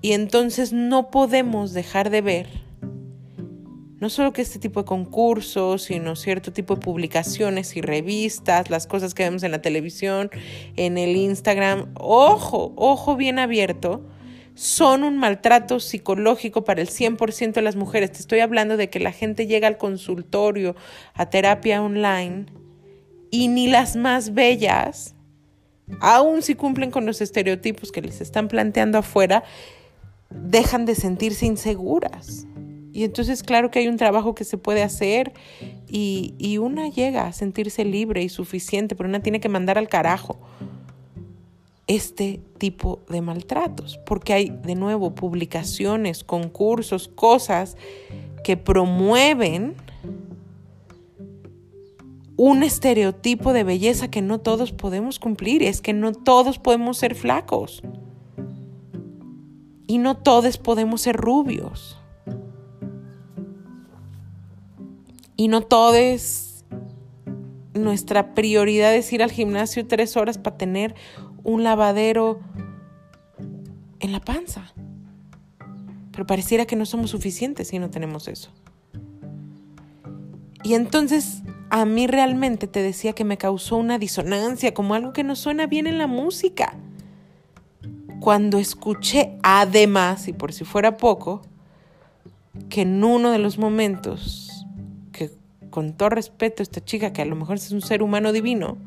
Y 0.00 0.12
entonces 0.12 0.72
no 0.72 1.10
podemos 1.10 1.72
dejar 1.72 2.10
de 2.10 2.20
ver 2.20 2.64
no 4.04 4.10
solo 4.10 4.34
que 4.34 4.42
este 4.42 4.58
tipo 4.58 4.80
de 4.80 4.84
concursos, 4.84 5.84
sino 5.84 6.14
cierto 6.14 6.52
tipo 6.52 6.74
de 6.74 6.82
publicaciones 6.82 7.74
y 7.74 7.80
revistas, 7.80 8.68
las 8.68 8.86
cosas 8.86 9.14
que 9.14 9.22
vemos 9.22 9.42
en 9.44 9.50
la 9.50 9.62
televisión, 9.62 10.30
en 10.76 10.98
el 10.98 11.16
Instagram, 11.16 11.90
ojo, 11.94 12.74
ojo 12.76 13.16
bien 13.16 13.38
abierto, 13.38 14.06
son 14.52 15.04
un 15.04 15.16
maltrato 15.16 15.80
psicológico 15.80 16.64
para 16.64 16.82
el 16.82 16.88
100% 16.88 17.54
de 17.54 17.62
las 17.62 17.76
mujeres. 17.76 18.12
Te 18.12 18.18
estoy 18.18 18.40
hablando 18.40 18.76
de 18.76 18.90
que 18.90 19.00
la 19.00 19.10
gente 19.10 19.46
llega 19.46 19.68
al 19.68 19.78
consultorio, 19.78 20.76
a 21.14 21.30
terapia 21.30 21.80
online, 21.80 22.44
y 23.34 23.48
ni 23.48 23.66
las 23.66 23.96
más 23.96 24.32
bellas, 24.32 25.16
aun 25.98 26.40
si 26.40 26.54
cumplen 26.54 26.92
con 26.92 27.04
los 27.04 27.20
estereotipos 27.20 27.90
que 27.90 28.00
les 28.00 28.20
están 28.20 28.46
planteando 28.46 28.98
afuera, 28.98 29.42
dejan 30.30 30.86
de 30.86 30.94
sentirse 30.94 31.44
inseguras. 31.44 32.46
Y 32.92 33.02
entonces 33.02 33.42
claro 33.42 33.72
que 33.72 33.80
hay 33.80 33.88
un 33.88 33.96
trabajo 33.96 34.36
que 34.36 34.44
se 34.44 34.56
puede 34.56 34.84
hacer 34.84 35.32
y, 35.88 36.34
y 36.38 36.58
una 36.58 36.88
llega 36.88 37.26
a 37.26 37.32
sentirse 37.32 37.84
libre 37.84 38.22
y 38.22 38.28
suficiente, 38.28 38.94
pero 38.94 39.08
una 39.08 39.18
tiene 39.18 39.40
que 39.40 39.48
mandar 39.48 39.78
al 39.78 39.88
carajo 39.88 40.38
este 41.88 42.40
tipo 42.58 43.00
de 43.08 43.20
maltratos, 43.20 43.98
porque 44.06 44.32
hay 44.32 44.50
de 44.62 44.76
nuevo 44.76 45.16
publicaciones, 45.16 46.22
concursos, 46.22 47.08
cosas 47.08 47.76
que 48.44 48.56
promueven 48.56 49.74
un 52.36 52.62
estereotipo 52.62 53.52
de 53.52 53.64
belleza 53.64 54.08
que 54.08 54.22
no 54.22 54.40
todos 54.40 54.72
podemos 54.72 55.18
cumplir, 55.18 55.62
es 55.62 55.80
que 55.80 55.92
no 55.92 56.12
todos 56.12 56.58
podemos 56.58 56.98
ser 56.98 57.14
flacos 57.14 57.82
y 59.86 59.98
no 59.98 60.16
todos 60.16 60.58
podemos 60.58 61.02
ser 61.02 61.16
rubios. 61.16 61.98
Y 65.36 65.48
no 65.48 65.62
todo 65.62 65.94
es 65.94 66.64
nuestra 67.74 68.34
prioridad 68.34 68.94
es 68.94 69.12
ir 69.12 69.22
al 69.22 69.32
gimnasio 69.32 69.86
tres 69.86 70.16
horas 70.16 70.38
para 70.38 70.56
tener 70.56 70.94
un 71.42 71.64
lavadero 71.64 72.40
en 74.00 74.12
la 74.12 74.20
panza. 74.20 74.72
Pero 76.12 76.26
pareciera 76.26 76.66
que 76.66 76.76
no 76.76 76.86
somos 76.86 77.10
suficientes 77.10 77.68
si 77.68 77.78
no 77.78 77.90
tenemos 77.90 78.28
eso. 78.28 78.50
Y 80.62 80.74
entonces 80.74 81.42
a 81.76 81.86
mí 81.86 82.06
realmente 82.06 82.68
te 82.68 82.84
decía 82.84 83.14
que 83.14 83.24
me 83.24 83.36
causó 83.36 83.76
una 83.78 83.98
disonancia, 83.98 84.72
como 84.72 84.94
algo 84.94 85.12
que 85.12 85.24
no 85.24 85.34
suena 85.34 85.66
bien 85.66 85.88
en 85.88 85.98
la 85.98 86.06
música. 86.06 86.76
Cuando 88.20 88.58
escuché 88.60 89.32
además, 89.42 90.28
y 90.28 90.32
por 90.32 90.52
si 90.52 90.64
fuera 90.64 90.96
poco, 90.96 91.42
que 92.68 92.82
en 92.82 93.02
uno 93.02 93.32
de 93.32 93.38
los 93.38 93.58
momentos 93.58 94.64
con 95.70 95.94
todo 95.94 96.10
respeto, 96.10 96.62
esta 96.62 96.84
chica 96.84 97.12
que 97.12 97.22
a 97.22 97.24
lo 97.24 97.34
mejor 97.34 97.56
es 97.56 97.72
un 97.72 97.82
ser 97.82 98.04
humano 98.04 98.30
divino, 98.30 98.78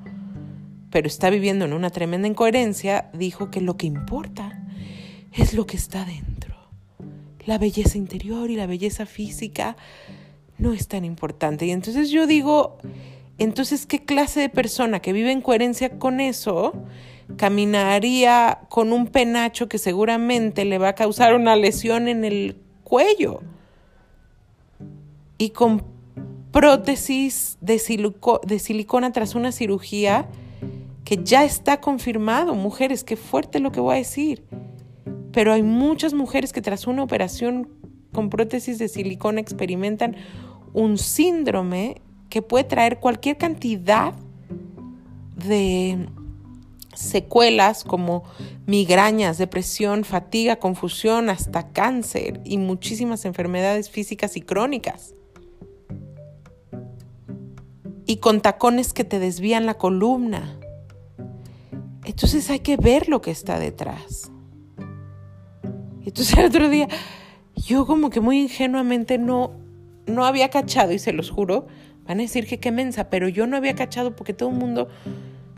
pero 0.89 1.07
está 1.07 1.29
viviendo 1.29 1.65
en 1.65 1.73
una 1.73 1.89
tremenda 1.89 2.29
incoherencia, 2.29 3.09
dijo 3.11 3.51
que 3.51 3.59
lo 3.59 3.75
que 3.75 3.87
importa 3.87 4.65
es 5.33 5.53
lo 5.53 5.67
que 5.67 5.75
está 5.75 6.05
dentro. 6.05 6.55
la 7.45 7.57
belleza 7.57 7.97
interior 7.97 8.49
y 8.49 8.55
la 8.55 8.65
belleza 8.65 9.05
física 9.05 9.75
no 10.57 10.73
es 10.73 10.87
tan 10.87 11.05
importante. 11.05 11.65
Y 11.65 11.71
entonces 11.71 12.09
yo 12.09 12.27
digo, 12.27 12.77
entonces, 13.37 13.85
¿qué 13.85 14.03
clase 14.03 14.39
de 14.39 14.49
persona 14.49 14.99
que 14.99 15.13
vive 15.13 15.31
en 15.31 15.41
coherencia 15.41 15.99
con 15.99 16.19
eso 16.19 16.73
caminaría 17.35 18.61
con 18.69 18.93
un 18.93 19.07
penacho 19.07 19.67
que 19.67 19.77
seguramente 19.77 20.65
le 20.65 20.77
va 20.77 20.89
a 20.89 20.95
causar 20.95 21.35
una 21.35 21.55
lesión 21.55 22.07
en 22.07 22.25
el 22.25 22.57
cuello? 22.83 23.41
Y 25.37 25.51
con 25.51 25.83
prótesis 26.51 27.57
de, 27.61 27.79
de 28.47 28.59
silicona 28.59 29.11
tras 29.11 29.35
una 29.35 29.51
cirugía 29.51 30.27
que 31.03 31.23
ya 31.23 31.45
está 31.45 31.79
confirmado, 31.79 32.55
mujeres, 32.55 33.03
qué 33.03 33.15
fuerte 33.15 33.59
lo 33.59 33.71
que 33.71 33.79
voy 33.79 33.95
a 33.95 33.97
decir. 33.99 34.43
Pero 35.31 35.53
hay 35.53 35.61
muchas 35.61 36.13
mujeres 36.13 36.51
que 36.51 36.61
tras 36.61 36.87
una 36.87 37.03
operación 37.03 37.69
con 38.11 38.29
prótesis 38.31 38.79
de 38.79 38.87
silicona 38.87 39.39
experimentan 39.39 40.15
un 40.73 40.97
síndrome 40.97 42.01
que 42.29 42.41
puede 42.41 42.65
traer 42.65 42.99
cualquier 42.99 43.37
cantidad 43.37 44.13
de 45.35 46.07
secuelas 46.93 47.83
como 47.83 48.23
migrañas, 48.65 49.37
depresión, 49.37 50.03
fatiga, 50.03 50.57
confusión, 50.57 51.29
hasta 51.29 51.71
cáncer 51.71 52.41
y 52.43 52.57
muchísimas 52.57 53.25
enfermedades 53.25 53.89
físicas 53.89 54.35
y 54.35 54.41
crónicas. 54.41 55.13
Y 58.05 58.17
con 58.17 58.41
tacones 58.41 58.93
que 58.93 59.03
te 59.03 59.19
desvían 59.19 59.65
la 59.65 59.75
columna. 59.75 60.59
Entonces 62.03 62.49
hay 62.49 62.59
que 62.59 62.77
ver 62.77 63.09
lo 63.09 63.21
que 63.21 63.31
está 63.31 63.59
detrás. 63.59 64.31
Entonces 66.03 66.37
el 66.37 66.45
otro 66.45 66.69
día 66.69 66.87
yo 67.55 67.85
como 67.85 68.09
que 68.09 68.21
muy 68.21 68.39
ingenuamente 68.39 69.17
no, 69.17 69.51
no 70.07 70.25
había 70.25 70.49
cachado, 70.49 70.93
y 70.93 70.99
se 70.99 71.13
los 71.13 71.29
juro, 71.29 71.67
van 72.05 72.19
a 72.19 72.23
decir 72.23 72.47
que 72.47 72.59
qué 72.59 72.71
mensa, 72.71 73.09
pero 73.09 73.27
yo 73.27 73.47
no 73.47 73.57
había 73.57 73.75
cachado 73.75 74.15
porque 74.15 74.33
todo 74.33 74.49
el 74.49 74.55
mundo 74.55 74.87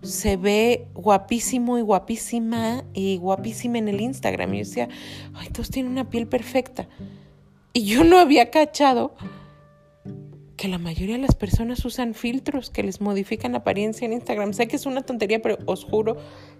se 0.01 0.37
ve 0.37 0.87
guapísimo 0.93 1.77
y 1.77 1.81
guapísima 1.81 2.83
y 2.93 3.17
guapísima 3.17 3.77
en 3.77 3.87
el 3.87 4.01
Instagram. 4.01 4.53
Y 4.53 4.57
yo 4.57 4.65
decía, 4.65 4.89
ay, 5.35 5.49
todos 5.49 5.69
tienen 5.69 5.91
una 5.91 6.09
piel 6.09 6.27
perfecta. 6.27 6.87
Y 7.73 7.83
yo 7.83 8.03
no 8.03 8.17
había 8.17 8.49
cachado 8.49 9.15
que 10.55 10.67
la 10.67 10.77
mayoría 10.77 11.15
de 11.15 11.21
las 11.21 11.35
personas 11.35 11.85
usan 11.85 12.13
filtros 12.13 12.69
que 12.69 12.83
les 12.83 12.99
modifican 12.99 13.55
apariencia 13.55 14.05
en 14.05 14.13
Instagram. 14.13 14.53
Sé 14.53 14.67
que 14.67 14.75
es 14.75 14.85
una 14.85 15.01
tontería, 15.03 15.41
pero 15.41 15.57
os 15.65 15.85
juro 15.85 16.17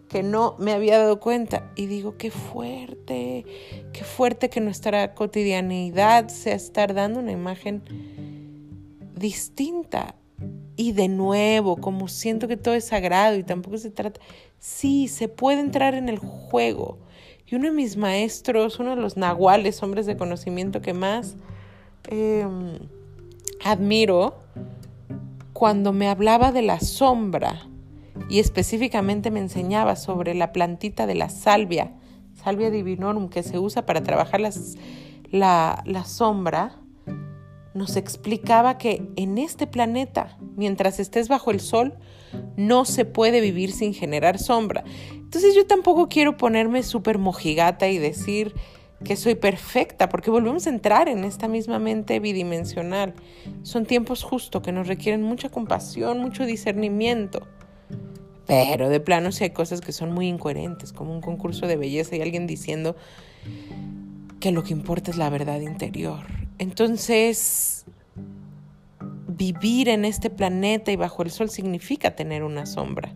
que 0.10 0.24
no 0.24 0.56
me 0.58 0.74
había 0.74 0.98
dado 0.98 1.20
cuenta. 1.20 1.72
Y 1.76 1.86
digo, 1.86 2.18
qué 2.18 2.32
fuerte, 2.32 3.46
qué 3.94 4.04
fuerte 4.04 4.50
que 4.50 4.60
nuestra 4.60 5.14
cotidianidad 5.14 6.28
sea 6.28 6.56
estar 6.56 6.94
dando 6.94 7.20
una 7.20 7.32
imagen 7.32 7.84
distinta. 9.16 10.16
Y 10.76 10.94
de 10.94 11.08
nuevo, 11.08 11.78
como 11.78 12.08
siento 12.08 12.48
que 12.48 12.58
todo 12.58 12.74
es 12.74 12.86
sagrado 12.86 13.38
y 13.38 13.44
tampoco 13.44 13.78
se 13.78 13.92
trata, 13.92 14.20
sí, 14.58 15.08
se 15.08 15.28
puede 15.28 15.60
entrar 15.60 15.94
en 15.94 16.10
el 16.10 16.18
juego. 16.18 16.98
Y 17.46 17.56
uno 17.56 17.66
de 17.66 17.72
mis 17.72 17.96
maestros, 17.96 18.80
uno 18.80 18.96
de 18.96 19.02
los 19.02 19.16
nahuales, 19.16 19.82
hombres 19.84 20.06
de 20.06 20.18
conocimiento 20.18 20.82
que 20.82 20.94
más 20.94 21.36
em, 22.08 22.80
admiro, 23.64 24.40
cuando 25.54 25.92
me 25.92 26.08
hablaba 26.08 26.52
de 26.52 26.62
la 26.62 26.80
sombra 26.80 27.69
y 28.28 28.40
específicamente 28.40 29.32
me 29.32 29.40
enseñaba 29.40 29.96
sobre 29.96 30.34
la 30.34 30.52
plantita 30.52 31.06
de 31.08 31.16
la 31.16 31.30
salvia, 31.30 31.94
salvia 32.44 32.70
divinorum, 32.70 33.30
que 33.30 33.44
se 33.44 33.60
usa 33.60 33.86
para 33.86 34.04
trabajar 34.04 34.42
la, 34.42 35.84
la 35.86 36.06
sombra, 36.06 36.80
nos 37.74 37.96
explicaba 37.96 38.78
que 38.78 39.08
en 39.16 39.38
este 39.38 39.68
planeta, 39.68 40.38
mientras 40.56 41.00
estés 41.00 41.28
bajo 41.28 41.52
el 41.52 41.60
sol, 41.60 41.98
no 42.58 42.86
se 42.86 43.06
puede 43.06 43.42
vivir 43.42 43.72
sin 43.72 43.94
generar 43.94 44.40
sombra. 44.40 44.84
Entonces 45.14 45.56
yo 45.56 45.66
tampoco 45.66 46.10
quiero 46.10 46.38
ponerme 46.38 46.84
súper 46.84 47.20
mojigata 47.20 47.88
y 47.88 47.98
decir 47.98 48.56
que 49.04 49.16
soy 49.16 49.36
perfecta, 49.36 50.10
porque 50.10 50.30
volvemos 50.30 50.68
a 50.68 50.72
entrar 50.72 51.08
en 51.08 51.24
esta 51.24 51.48
misma 51.48 51.80
mente 51.80 52.20
bidimensional. 52.20 53.14
Son 53.64 53.86
tiempos 53.86 54.24
justos 54.24 54.62
que 54.62 54.72
nos 54.72 54.88
requieren 54.88 55.24
mucha 55.24 55.50
compasión, 55.50 56.20
mucho 56.20 56.46
discernimiento. 56.46 57.48
Pero 58.50 58.90
de 58.90 59.00
plano 59.00 59.32
si 59.32 59.44
hay 59.44 59.52
cosas 59.52 59.80
que 59.80 59.92
son 59.92 60.12
muy 60.12 60.28
incoherentes, 60.28 60.92
como 60.92 61.14
un 61.14 61.22
concurso 61.22 61.68
de 61.68 61.78
belleza 61.78 62.16
y 62.16 62.22
alguien 62.22 62.48
diciendo 62.48 62.96
que 64.40 64.52
lo 64.52 64.64
que 64.64 64.74
importa 64.74 65.12
es 65.12 65.18
la 65.18 65.30
verdad 65.30 65.62
interior. 65.62 66.26
Entonces, 66.58 67.86
vivir 69.28 69.88
en 69.88 70.04
este 70.04 70.32
planeta 70.32 70.92
y 70.92 70.96
bajo 70.96 71.22
el 71.22 71.30
sol 71.30 71.52
significa 71.52 72.16
tener 72.16 72.44
una 72.44 72.66
sombra. 72.66 73.14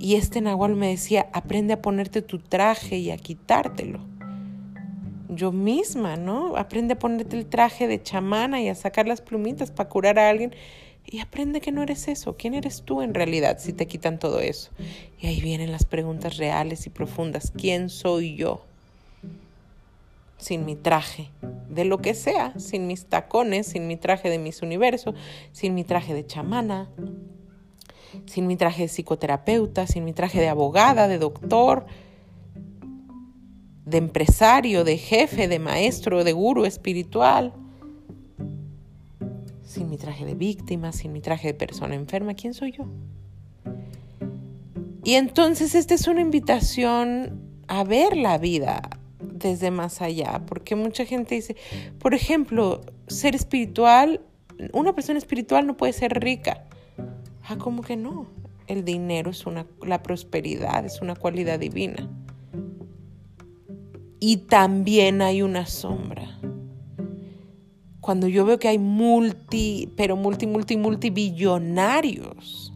Y 0.00 0.16
este 0.16 0.40
Nahual 0.40 0.74
me 0.74 0.88
decía, 0.88 1.28
aprende 1.32 1.74
a 1.74 1.80
ponerte 1.80 2.20
tu 2.20 2.40
traje 2.40 2.98
y 2.98 3.12
a 3.12 3.18
quitártelo. 3.18 4.00
Yo 5.28 5.52
misma, 5.52 6.16
¿no? 6.16 6.56
Aprende 6.56 6.94
a 6.94 6.98
ponerte 6.98 7.38
el 7.38 7.46
traje 7.46 7.86
de 7.86 8.02
chamana 8.02 8.60
y 8.60 8.68
a 8.68 8.74
sacar 8.74 9.06
las 9.06 9.20
plumitas 9.20 9.70
para 9.70 9.88
curar 9.88 10.18
a 10.18 10.28
alguien. 10.28 10.52
Y 11.06 11.20
aprende 11.20 11.60
que 11.60 11.72
no 11.72 11.82
eres 11.82 12.08
eso. 12.08 12.36
¿Quién 12.36 12.54
eres 12.54 12.82
tú 12.82 13.00
en 13.00 13.14
realidad 13.14 13.58
si 13.58 13.72
te 13.72 13.86
quitan 13.86 14.18
todo 14.18 14.40
eso? 14.40 14.70
Y 15.20 15.28
ahí 15.28 15.40
vienen 15.40 15.70
las 15.70 15.84
preguntas 15.84 16.36
reales 16.36 16.86
y 16.86 16.90
profundas. 16.90 17.52
¿Quién 17.56 17.90
soy 17.90 18.34
yo? 18.34 18.64
sin 20.38 20.64
mi 20.64 20.76
traje, 20.76 21.30
de 21.68 21.84
lo 21.84 21.98
que 21.98 22.14
sea, 22.14 22.52
sin 22.58 22.86
mis 22.86 23.06
tacones, 23.06 23.68
sin 23.68 23.86
mi 23.86 23.96
traje 23.96 24.28
de 24.28 24.38
mis 24.38 24.62
universo, 24.62 25.14
sin 25.52 25.74
mi 25.74 25.84
traje 25.84 26.14
de 26.14 26.26
chamana, 26.26 26.90
sin 28.26 28.46
mi 28.46 28.56
traje 28.56 28.82
de 28.82 28.88
psicoterapeuta, 28.88 29.86
sin 29.86 30.04
mi 30.04 30.12
traje 30.12 30.40
de 30.40 30.48
abogada, 30.48 31.08
de 31.08 31.18
doctor, 31.18 31.86
de 33.84 33.98
empresario, 33.98 34.84
de 34.84 34.98
jefe, 34.98 35.48
de 35.48 35.58
maestro, 35.58 36.24
de 36.24 36.32
guru 36.32 36.64
espiritual, 36.64 37.52
sin 39.76 39.90
mi 39.90 39.98
traje 39.98 40.24
de 40.24 40.34
víctima, 40.34 40.90
sin 40.92 41.12
mi 41.12 41.20
traje 41.20 41.48
de 41.48 41.54
persona 41.54 41.94
enferma, 41.94 42.32
¿quién 42.32 42.54
soy 42.54 42.72
yo? 42.72 42.86
Y 45.04 45.14
entonces 45.14 45.74
esta 45.74 45.94
es 45.94 46.08
una 46.08 46.22
invitación 46.22 47.42
a 47.68 47.84
ver 47.84 48.16
la 48.16 48.38
vida, 48.38 48.80
desde 49.20 49.70
más 49.70 50.00
allá, 50.00 50.42
porque 50.46 50.76
mucha 50.76 51.04
gente 51.04 51.34
dice, 51.34 51.56
por 51.98 52.14
ejemplo, 52.14 52.80
ser 53.06 53.34
espiritual, 53.34 54.22
una 54.72 54.94
persona 54.94 55.18
espiritual 55.18 55.66
no 55.66 55.76
puede 55.76 55.92
ser 55.92 56.20
rica. 56.20 56.64
Ah, 57.46 57.56
¿cómo 57.58 57.82
que 57.82 57.96
no? 57.96 58.26
El 58.66 58.84
dinero 58.84 59.30
es 59.30 59.44
una, 59.44 59.66
la 59.82 60.02
prosperidad 60.02 60.86
es 60.86 61.02
una 61.02 61.14
cualidad 61.14 61.58
divina. 61.58 62.08
Y 64.20 64.38
también 64.38 65.20
hay 65.20 65.42
una 65.42 65.66
sombra. 65.66 66.35
Cuando 68.06 68.28
yo 68.28 68.44
veo 68.44 68.60
que 68.60 68.68
hay 68.68 68.78
multi, 68.78 69.92
pero 69.96 70.14
multi, 70.14 70.46
multi, 70.46 70.76
multi 70.76 71.10
billonarios 71.10 72.72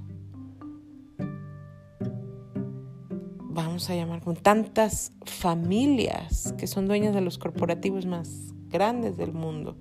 vamos 3.39 3.89
a 3.89 3.95
llamar, 3.95 4.23
con 4.23 4.35
tantas 4.35 5.13
familias 5.25 6.53
que 6.59 6.67
son 6.67 6.89
dueñas 6.89 7.15
de 7.15 7.21
los 7.21 7.39
corporativos 7.39 8.07
más 8.07 8.53
grandes 8.71 9.17
del 9.17 9.33
mundo 9.33 9.77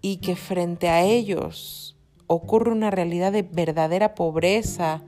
y 0.00 0.16
que 0.16 0.34
frente 0.34 0.88
a 0.88 1.04
ellos 1.04 1.96
ocurre 2.26 2.72
una 2.72 2.90
realidad 2.90 3.30
de 3.30 3.42
verdadera 3.42 4.16
pobreza, 4.16 5.04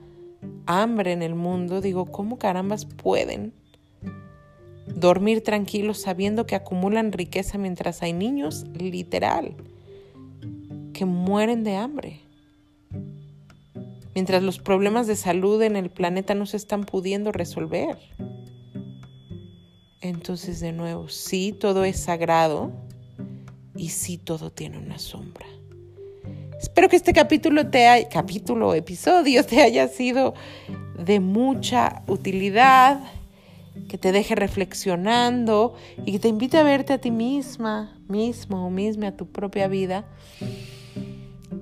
hambre 0.67 1.11
en 1.11 1.21
el 1.21 1.35
mundo, 1.35 1.81
digo, 1.81 2.05
¿cómo 2.05 2.39
carambas 2.39 2.85
pueden 2.85 3.53
dormir 4.87 5.43
tranquilos 5.43 6.01
sabiendo 6.01 6.45
que 6.45 6.55
acumulan 6.55 7.11
riqueza 7.11 7.57
mientras 7.57 8.01
hay 8.01 8.13
niños, 8.13 8.65
literal, 8.73 9.55
que 10.93 11.05
mueren 11.05 11.63
de 11.63 11.75
hambre? 11.75 12.25
mientras 14.15 14.41
los 14.41 14.59
problemas 14.59 15.05
de 15.05 15.17
salud 15.17 15.61
en 15.61 15.75
el 15.75 15.91
planeta 15.91 16.33
no 16.33 16.45
se 16.45 16.57
están 16.57 16.85
pudiendo 16.85 17.33
resolver. 17.33 17.99
Entonces, 19.99 20.61
de 20.61 20.71
nuevo, 20.71 21.09
sí, 21.09 21.51
todo 21.51 21.83
es 21.83 21.99
sagrado 21.99 22.71
y 23.75 23.89
sí, 23.89 24.17
todo 24.17 24.51
tiene 24.51 24.77
una 24.77 24.97
sombra. 24.97 25.45
Espero 26.57 26.87
que 26.87 26.95
este 26.95 27.11
capítulo 27.11 27.67
te 27.69 27.87
haya, 27.87 28.07
capítulo, 28.07 28.73
episodio 28.73 29.43
te 29.45 29.61
haya 29.61 29.89
sido 29.89 30.33
de 30.97 31.19
mucha 31.19 32.03
utilidad, 32.07 33.01
que 33.87 33.97
te 33.97 34.11
deje 34.11 34.35
reflexionando 34.35 35.75
y 36.05 36.13
que 36.13 36.19
te 36.19 36.27
invite 36.27 36.57
a 36.57 36.63
verte 36.63 36.93
a 36.93 36.97
ti 36.99 37.11
misma, 37.11 37.99
mismo 38.07 38.65
o 38.65 38.69
misma, 38.69 39.07
a 39.07 39.17
tu 39.17 39.27
propia 39.27 39.67
vida 39.67 40.05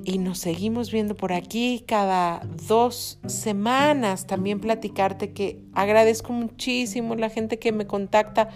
y 0.05 0.17
nos 0.17 0.39
seguimos 0.39 0.91
viendo 0.91 1.15
por 1.15 1.33
aquí 1.33 1.83
cada 1.87 2.41
dos 2.67 3.19
semanas. 3.25 4.27
También 4.27 4.59
platicarte 4.59 5.31
que 5.31 5.59
agradezco 5.73 6.33
muchísimo 6.33 7.15
la 7.15 7.29
gente 7.29 7.59
que 7.59 7.71
me 7.71 7.87
contacta 7.87 8.49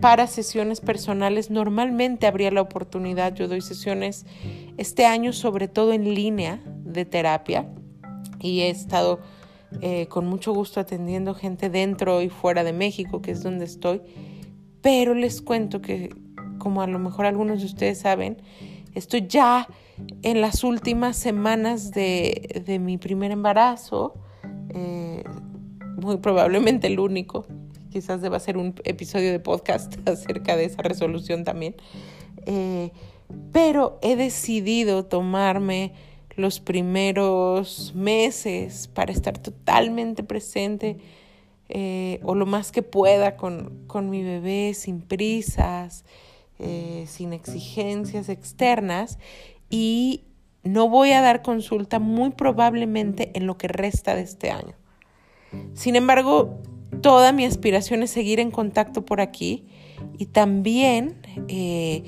para 0.00 0.26
sesiones 0.26 0.80
personales. 0.80 1.50
Normalmente 1.50 2.26
habría 2.26 2.50
la 2.50 2.62
oportunidad, 2.62 3.34
yo 3.34 3.48
doy 3.48 3.60
sesiones 3.60 4.26
este 4.76 5.06
año 5.06 5.32
sobre 5.32 5.68
todo 5.68 5.92
en 5.92 6.14
línea 6.14 6.60
de 6.84 7.04
terapia 7.04 7.68
y 8.40 8.60
he 8.60 8.70
estado 8.70 9.20
eh, 9.80 10.06
con 10.08 10.26
mucho 10.26 10.52
gusto 10.52 10.80
atendiendo 10.80 11.34
gente 11.34 11.70
dentro 11.70 12.22
y 12.22 12.28
fuera 12.28 12.64
de 12.64 12.72
México, 12.72 13.22
que 13.22 13.32
es 13.32 13.42
donde 13.42 13.64
estoy. 13.64 14.02
Pero 14.80 15.14
les 15.14 15.42
cuento 15.42 15.80
que, 15.80 16.14
como 16.58 16.82
a 16.82 16.86
lo 16.86 16.98
mejor 16.98 17.26
algunos 17.26 17.60
de 17.60 17.66
ustedes 17.66 17.98
saben, 17.98 18.36
estoy 18.94 19.26
ya 19.26 19.66
en 20.22 20.40
las 20.40 20.64
últimas 20.64 21.16
semanas 21.16 21.90
de, 21.90 22.78
mi 22.80 22.98
primer 22.98 23.30
embarazo, 23.30 24.14
eh, 24.70 25.24
muy 25.96 26.18
probablemente 26.18 26.86
el 26.88 26.98
único. 26.98 27.46
Quizás 27.90 28.20
deba 28.22 28.40
ser 28.40 28.56
un 28.56 28.74
episodio 28.84 29.30
de 29.30 29.40
podcast 29.40 29.96
acerca 30.08 30.56
de 30.56 30.64
esa 30.64 30.82
resolución 30.82 31.44
también. 31.44 31.76
Eh, 32.46 32.90
pero 33.52 33.98
he 34.02 34.16
decidido 34.16 35.04
tomarme 35.06 35.92
los 36.36 36.60
primeros 36.60 37.92
meses 37.94 38.88
para 38.88 39.12
estar 39.12 39.38
totalmente 39.38 40.22
presente 40.22 40.98
eh, 41.68 42.20
o 42.22 42.34
lo 42.34 42.46
más 42.46 42.72
que 42.72 42.82
pueda 42.82 43.36
con, 43.36 43.86
mi 44.10 44.22
bebé 44.22 44.74
sin 44.74 45.00
prisas, 45.00 46.04
eh, 46.58 47.04
sin 47.08 47.32
exigencias 47.32 48.28
externas 48.28 49.18
y 49.70 50.24
no 50.62 50.88
voy 50.88 51.12
a 51.12 51.20
dar 51.20 51.42
consulta 51.42 51.98
muy 51.98 52.30
probablemente 52.30 53.30
en 53.34 53.46
lo 53.46 53.56
que 53.56 53.68
resta 53.68 54.14
de 54.14 54.22
este 54.22 54.50
año. 54.50 54.74
Sin 55.74 55.94
embargo, 55.94 56.58
toda 57.00 57.32
mi 57.32 57.44
aspiración 57.44 58.02
es 58.02 58.10
seguir 58.10 58.40
en 58.40 58.50
contacto 58.50 59.04
por 59.04 59.20
aquí 59.20 59.66
y 60.18 60.26
también 60.26 61.16
eh, 61.48 62.02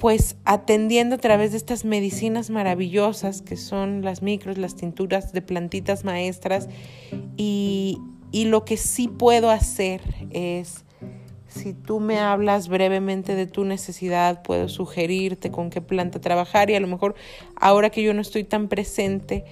pues 0.00 0.36
atendiendo 0.46 1.16
a 1.16 1.18
través 1.18 1.50
de 1.50 1.58
estas 1.58 1.84
medicinas 1.84 2.48
maravillosas 2.48 3.42
que 3.42 3.58
son 3.58 4.00
las 4.00 4.22
micros, 4.22 4.56
las 4.56 4.74
tinturas 4.74 5.34
de 5.34 5.42
plantitas 5.42 6.04
maestras 6.06 6.70
y, 7.36 7.98
lo 8.32 8.64
que 8.64 8.78
sí 8.78 9.08
puedo 9.08 9.50
hacer 9.50 10.00
es, 10.30 10.86
si 11.48 11.74
tú 11.74 12.00
me 12.00 12.18
hablas 12.18 12.68
brevemente 12.68 13.34
de 13.34 13.46
tu 13.46 13.64
necesidad, 13.64 14.42
puedo 14.42 14.70
sugerirte 14.70 15.50
con 15.50 15.68
qué 15.68 15.82
planta 15.82 16.18
trabajar 16.18 16.70
y 16.70 16.76
a 16.76 16.80
lo 16.80 16.86
mejor 16.86 17.14
ahora 17.56 17.90
que 17.90 18.02
yo 18.02 18.14
no 18.14 18.22
estoy 18.22 18.44
tan 18.44 18.68
presente, 18.68 19.44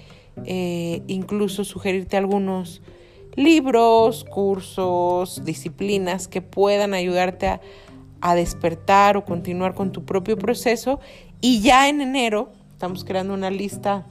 eh, 0.47 1.03
incluso 1.09 1.65
sugerirte 1.65 2.17
algunos 2.17 2.81
libros, 3.35 4.25
cursos, 4.25 5.45
disciplinas 5.45 6.27
que 6.27 6.41
puedan 6.41 6.95
ayudarte 6.95 7.49
a 7.49 7.61
a 8.21 8.35
despertar 8.35 9.17
o 9.17 9.25
continuar 9.25 9.75
con 9.75 9.93
tu 9.93 10.05
propio 10.05 10.37
proceso 10.37 11.01
y 11.41 11.61
ya 11.61 11.89
en 11.89 12.01
enero 12.01 12.53
estamos 12.73 13.05
creando 13.05 13.35
una 13.35 13.51
lista 13.51 14.07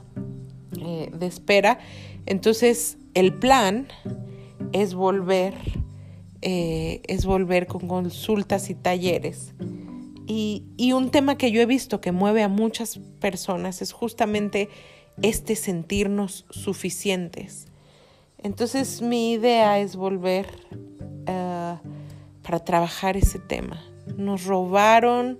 eh, 0.78 1.10
de 1.12 1.26
espera. 1.26 1.78
Entonces 2.26 2.98
el 3.14 3.34
plan 3.34 3.88
es 4.72 4.94
volver, 4.94 5.54
eh, 6.42 7.00
es 7.06 7.24
volver 7.24 7.66
con 7.66 7.88
consultas 7.88 8.70
y 8.70 8.74
talleres. 8.74 9.54
Y, 10.26 10.64
y 10.76 10.92
un 10.92 11.10
tema 11.10 11.38
que 11.38 11.50
yo 11.50 11.62
he 11.62 11.66
visto 11.66 12.02
que 12.02 12.12
mueve 12.12 12.42
a 12.42 12.48
muchas 12.48 13.00
personas 13.18 13.80
es 13.80 13.92
justamente 13.92 14.68
este 15.22 15.56
sentirnos 15.56 16.44
suficientes. 16.50 17.66
Entonces 18.36 19.00
mi 19.00 19.32
idea 19.32 19.78
es 19.78 19.96
volver 19.96 20.46
uh, 21.22 21.78
para 22.42 22.58
trabajar 22.64 23.16
ese 23.16 23.38
tema 23.38 23.82
nos 24.16 24.44
robaron, 24.44 25.38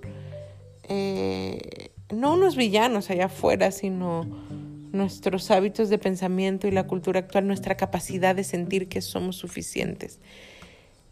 eh, 0.89 1.91
no 2.11 2.35
unos 2.35 2.57
villanos 2.57 3.11
allá 3.11 3.27
afuera, 3.27 3.71
sino 3.71 4.27
nuestros 4.93 5.51
hábitos 5.51 5.91
de 5.91 5.99
pensamiento 5.99 6.67
y 6.67 6.71
la 6.71 6.87
cultura 6.87 7.21
actual, 7.21 7.47
nuestra 7.47 7.77
capacidad 7.77 8.35
de 8.35 8.45
sentir 8.45 8.89
que 8.89 9.01
somos 9.01 9.37
suficientes. 9.37 10.21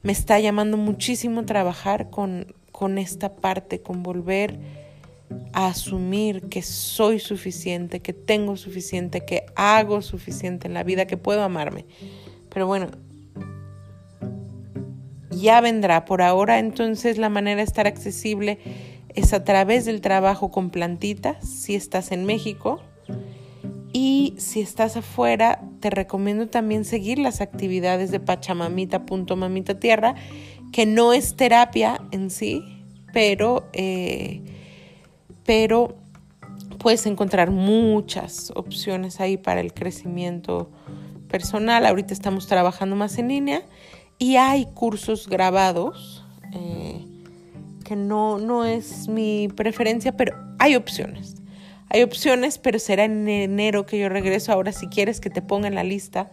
Me 0.03 0.13
está 0.13 0.39
llamando 0.41 0.77
muchísimo 0.77 1.45
trabajar 1.45 2.11
con, 2.11 2.55
con 2.73 2.99
esta 2.99 3.37
parte, 3.37 3.81
con 3.81 4.03
volver 4.03 4.59
a 5.53 5.69
asumir 5.69 6.43
que 6.49 6.63
soy 6.63 7.19
suficiente, 7.19 8.01
que 8.01 8.13
tengo 8.13 8.57
suficiente, 8.57 9.25
que 9.25 9.47
hago 9.57 10.03
suficiente 10.03 10.69
en 10.69 10.75
la 10.75 10.85
vida, 10.85 11.07
que 11.07 11.17
puedo 11.17 11.43
amarme. 11.43 11.85
Pero 12.49 12.67
bueno, 12.67 12.89
ya 15.31 15.61
vendrá. 15.61 16.05
Por 16.05 16.23
ahora 16.23 16.59
entonces 16.59 17.19
la 17.19 17.29
manera 17.29 17.57
de 17.59 17.65
estar 17.65 17.87
accesible 17.87 18.59
es 19.15 19.33
a 19.33 19.45
través 19.45 19.85
del 19.85 20.01
trabajo 20.01 20.51
con 20.51 20.71
plantitas, 20.71 21.49
si 21.49 21.75
estás 21.75 22.13
en 22.13 22.25
México. 22.25 22.81
Y 23.93 24.35
si 24.37 24.61
estás 24.61 24.99
afuera, 24.99 25.63
te 25.81 25.89
recomiendo 25.89 26.49
también 26.49 26.85
seguir 26.85 27.19
las 27.19 27.41
actividades 27.41 28.11
de 28.11 28.21
Pachamamita.mamita 28.21 29.81
tierra, 29.81 30.17
que 30.71 30.85
no 30.85 31.15
es 31.15 31.35
terapia 31.35 32.03
en 32.11 32.29
sí, 32.29 32.63
pero, 33.15 33.71
eh, 33.73 34.43
pero 35.45 35.97
puedes 36.79 37.07
encontrar 37.07 37.51
muchas 37.51 38.53
opciones 38.55 39.19
ahí 39.21 39.39
para 39.39 39.61
el 39.61 39.73
crecimiento 39.73 40.71
personal. 41.29 41.87
Ahorita 41.87 42.13
estamos 42.13 42.47
trabajando 42.49 42.97
más 42.97 43.17
en 43.17 43.29
línea 43.29 43.63
y 44.19 44.37
hay 44.37 44.67
cursos 44.67 45.29
grabados, 45.29 46.25
eh, 46.53 47.05
que 47.85 47.97
no, 47.97 48.39
no 48.39 48.65
es 48.65 49.09
mi 49.09 49.49
preferencia, 49.49 50.17
pero 50.17 50.37
hay 50.59 50.77
opciones. 50.77 51.37
Hay 51.89 52.03
opciones, 52.03 52.59
pero 52.59 52.79
será 52.79 53.05
en 53.05 53.29
enero 53.29 53.87
que 53.87 53.99
yo 53.99 54.09
regreso. 54.09 54.53
Ahora, 54.53 54.73
si 54.73 54.89
quieres 54.89 55.21
que 55.21 55.31
te 55.31 55.43
ponga 55.43 55.69
en 55.69 55.75
la 55.75 55.85
lista 55.85 56.33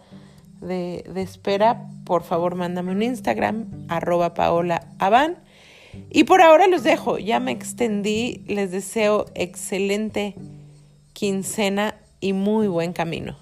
de, 0.60 1.04
de 1.12 1.22
espera, 1.22 1.88
por 2.04 2.22
favor, 2.24 2.54
mándame 2.54 2.90
un 2.90 3.02
Instagram, 3.02 3.86
arroba 3.88 4.34
Paola 4.34 4.88
Y 6.10 6.24
por 6.24 6.42
ahora 6.42 6.66
los 6.66 6.82
dejo, 6.82 7.18
ya 7.18 7.38
me 7.38 7.52
extendí, 7.52 8.42
les 8.48 8.72
deseo 8.72 9.26
excelente 9.34 10.34
quincena 11.12 11.94
y 12.20 12.32
muy 12.32 12.66
buen 12.66 12.92
camino. 12.92 13.36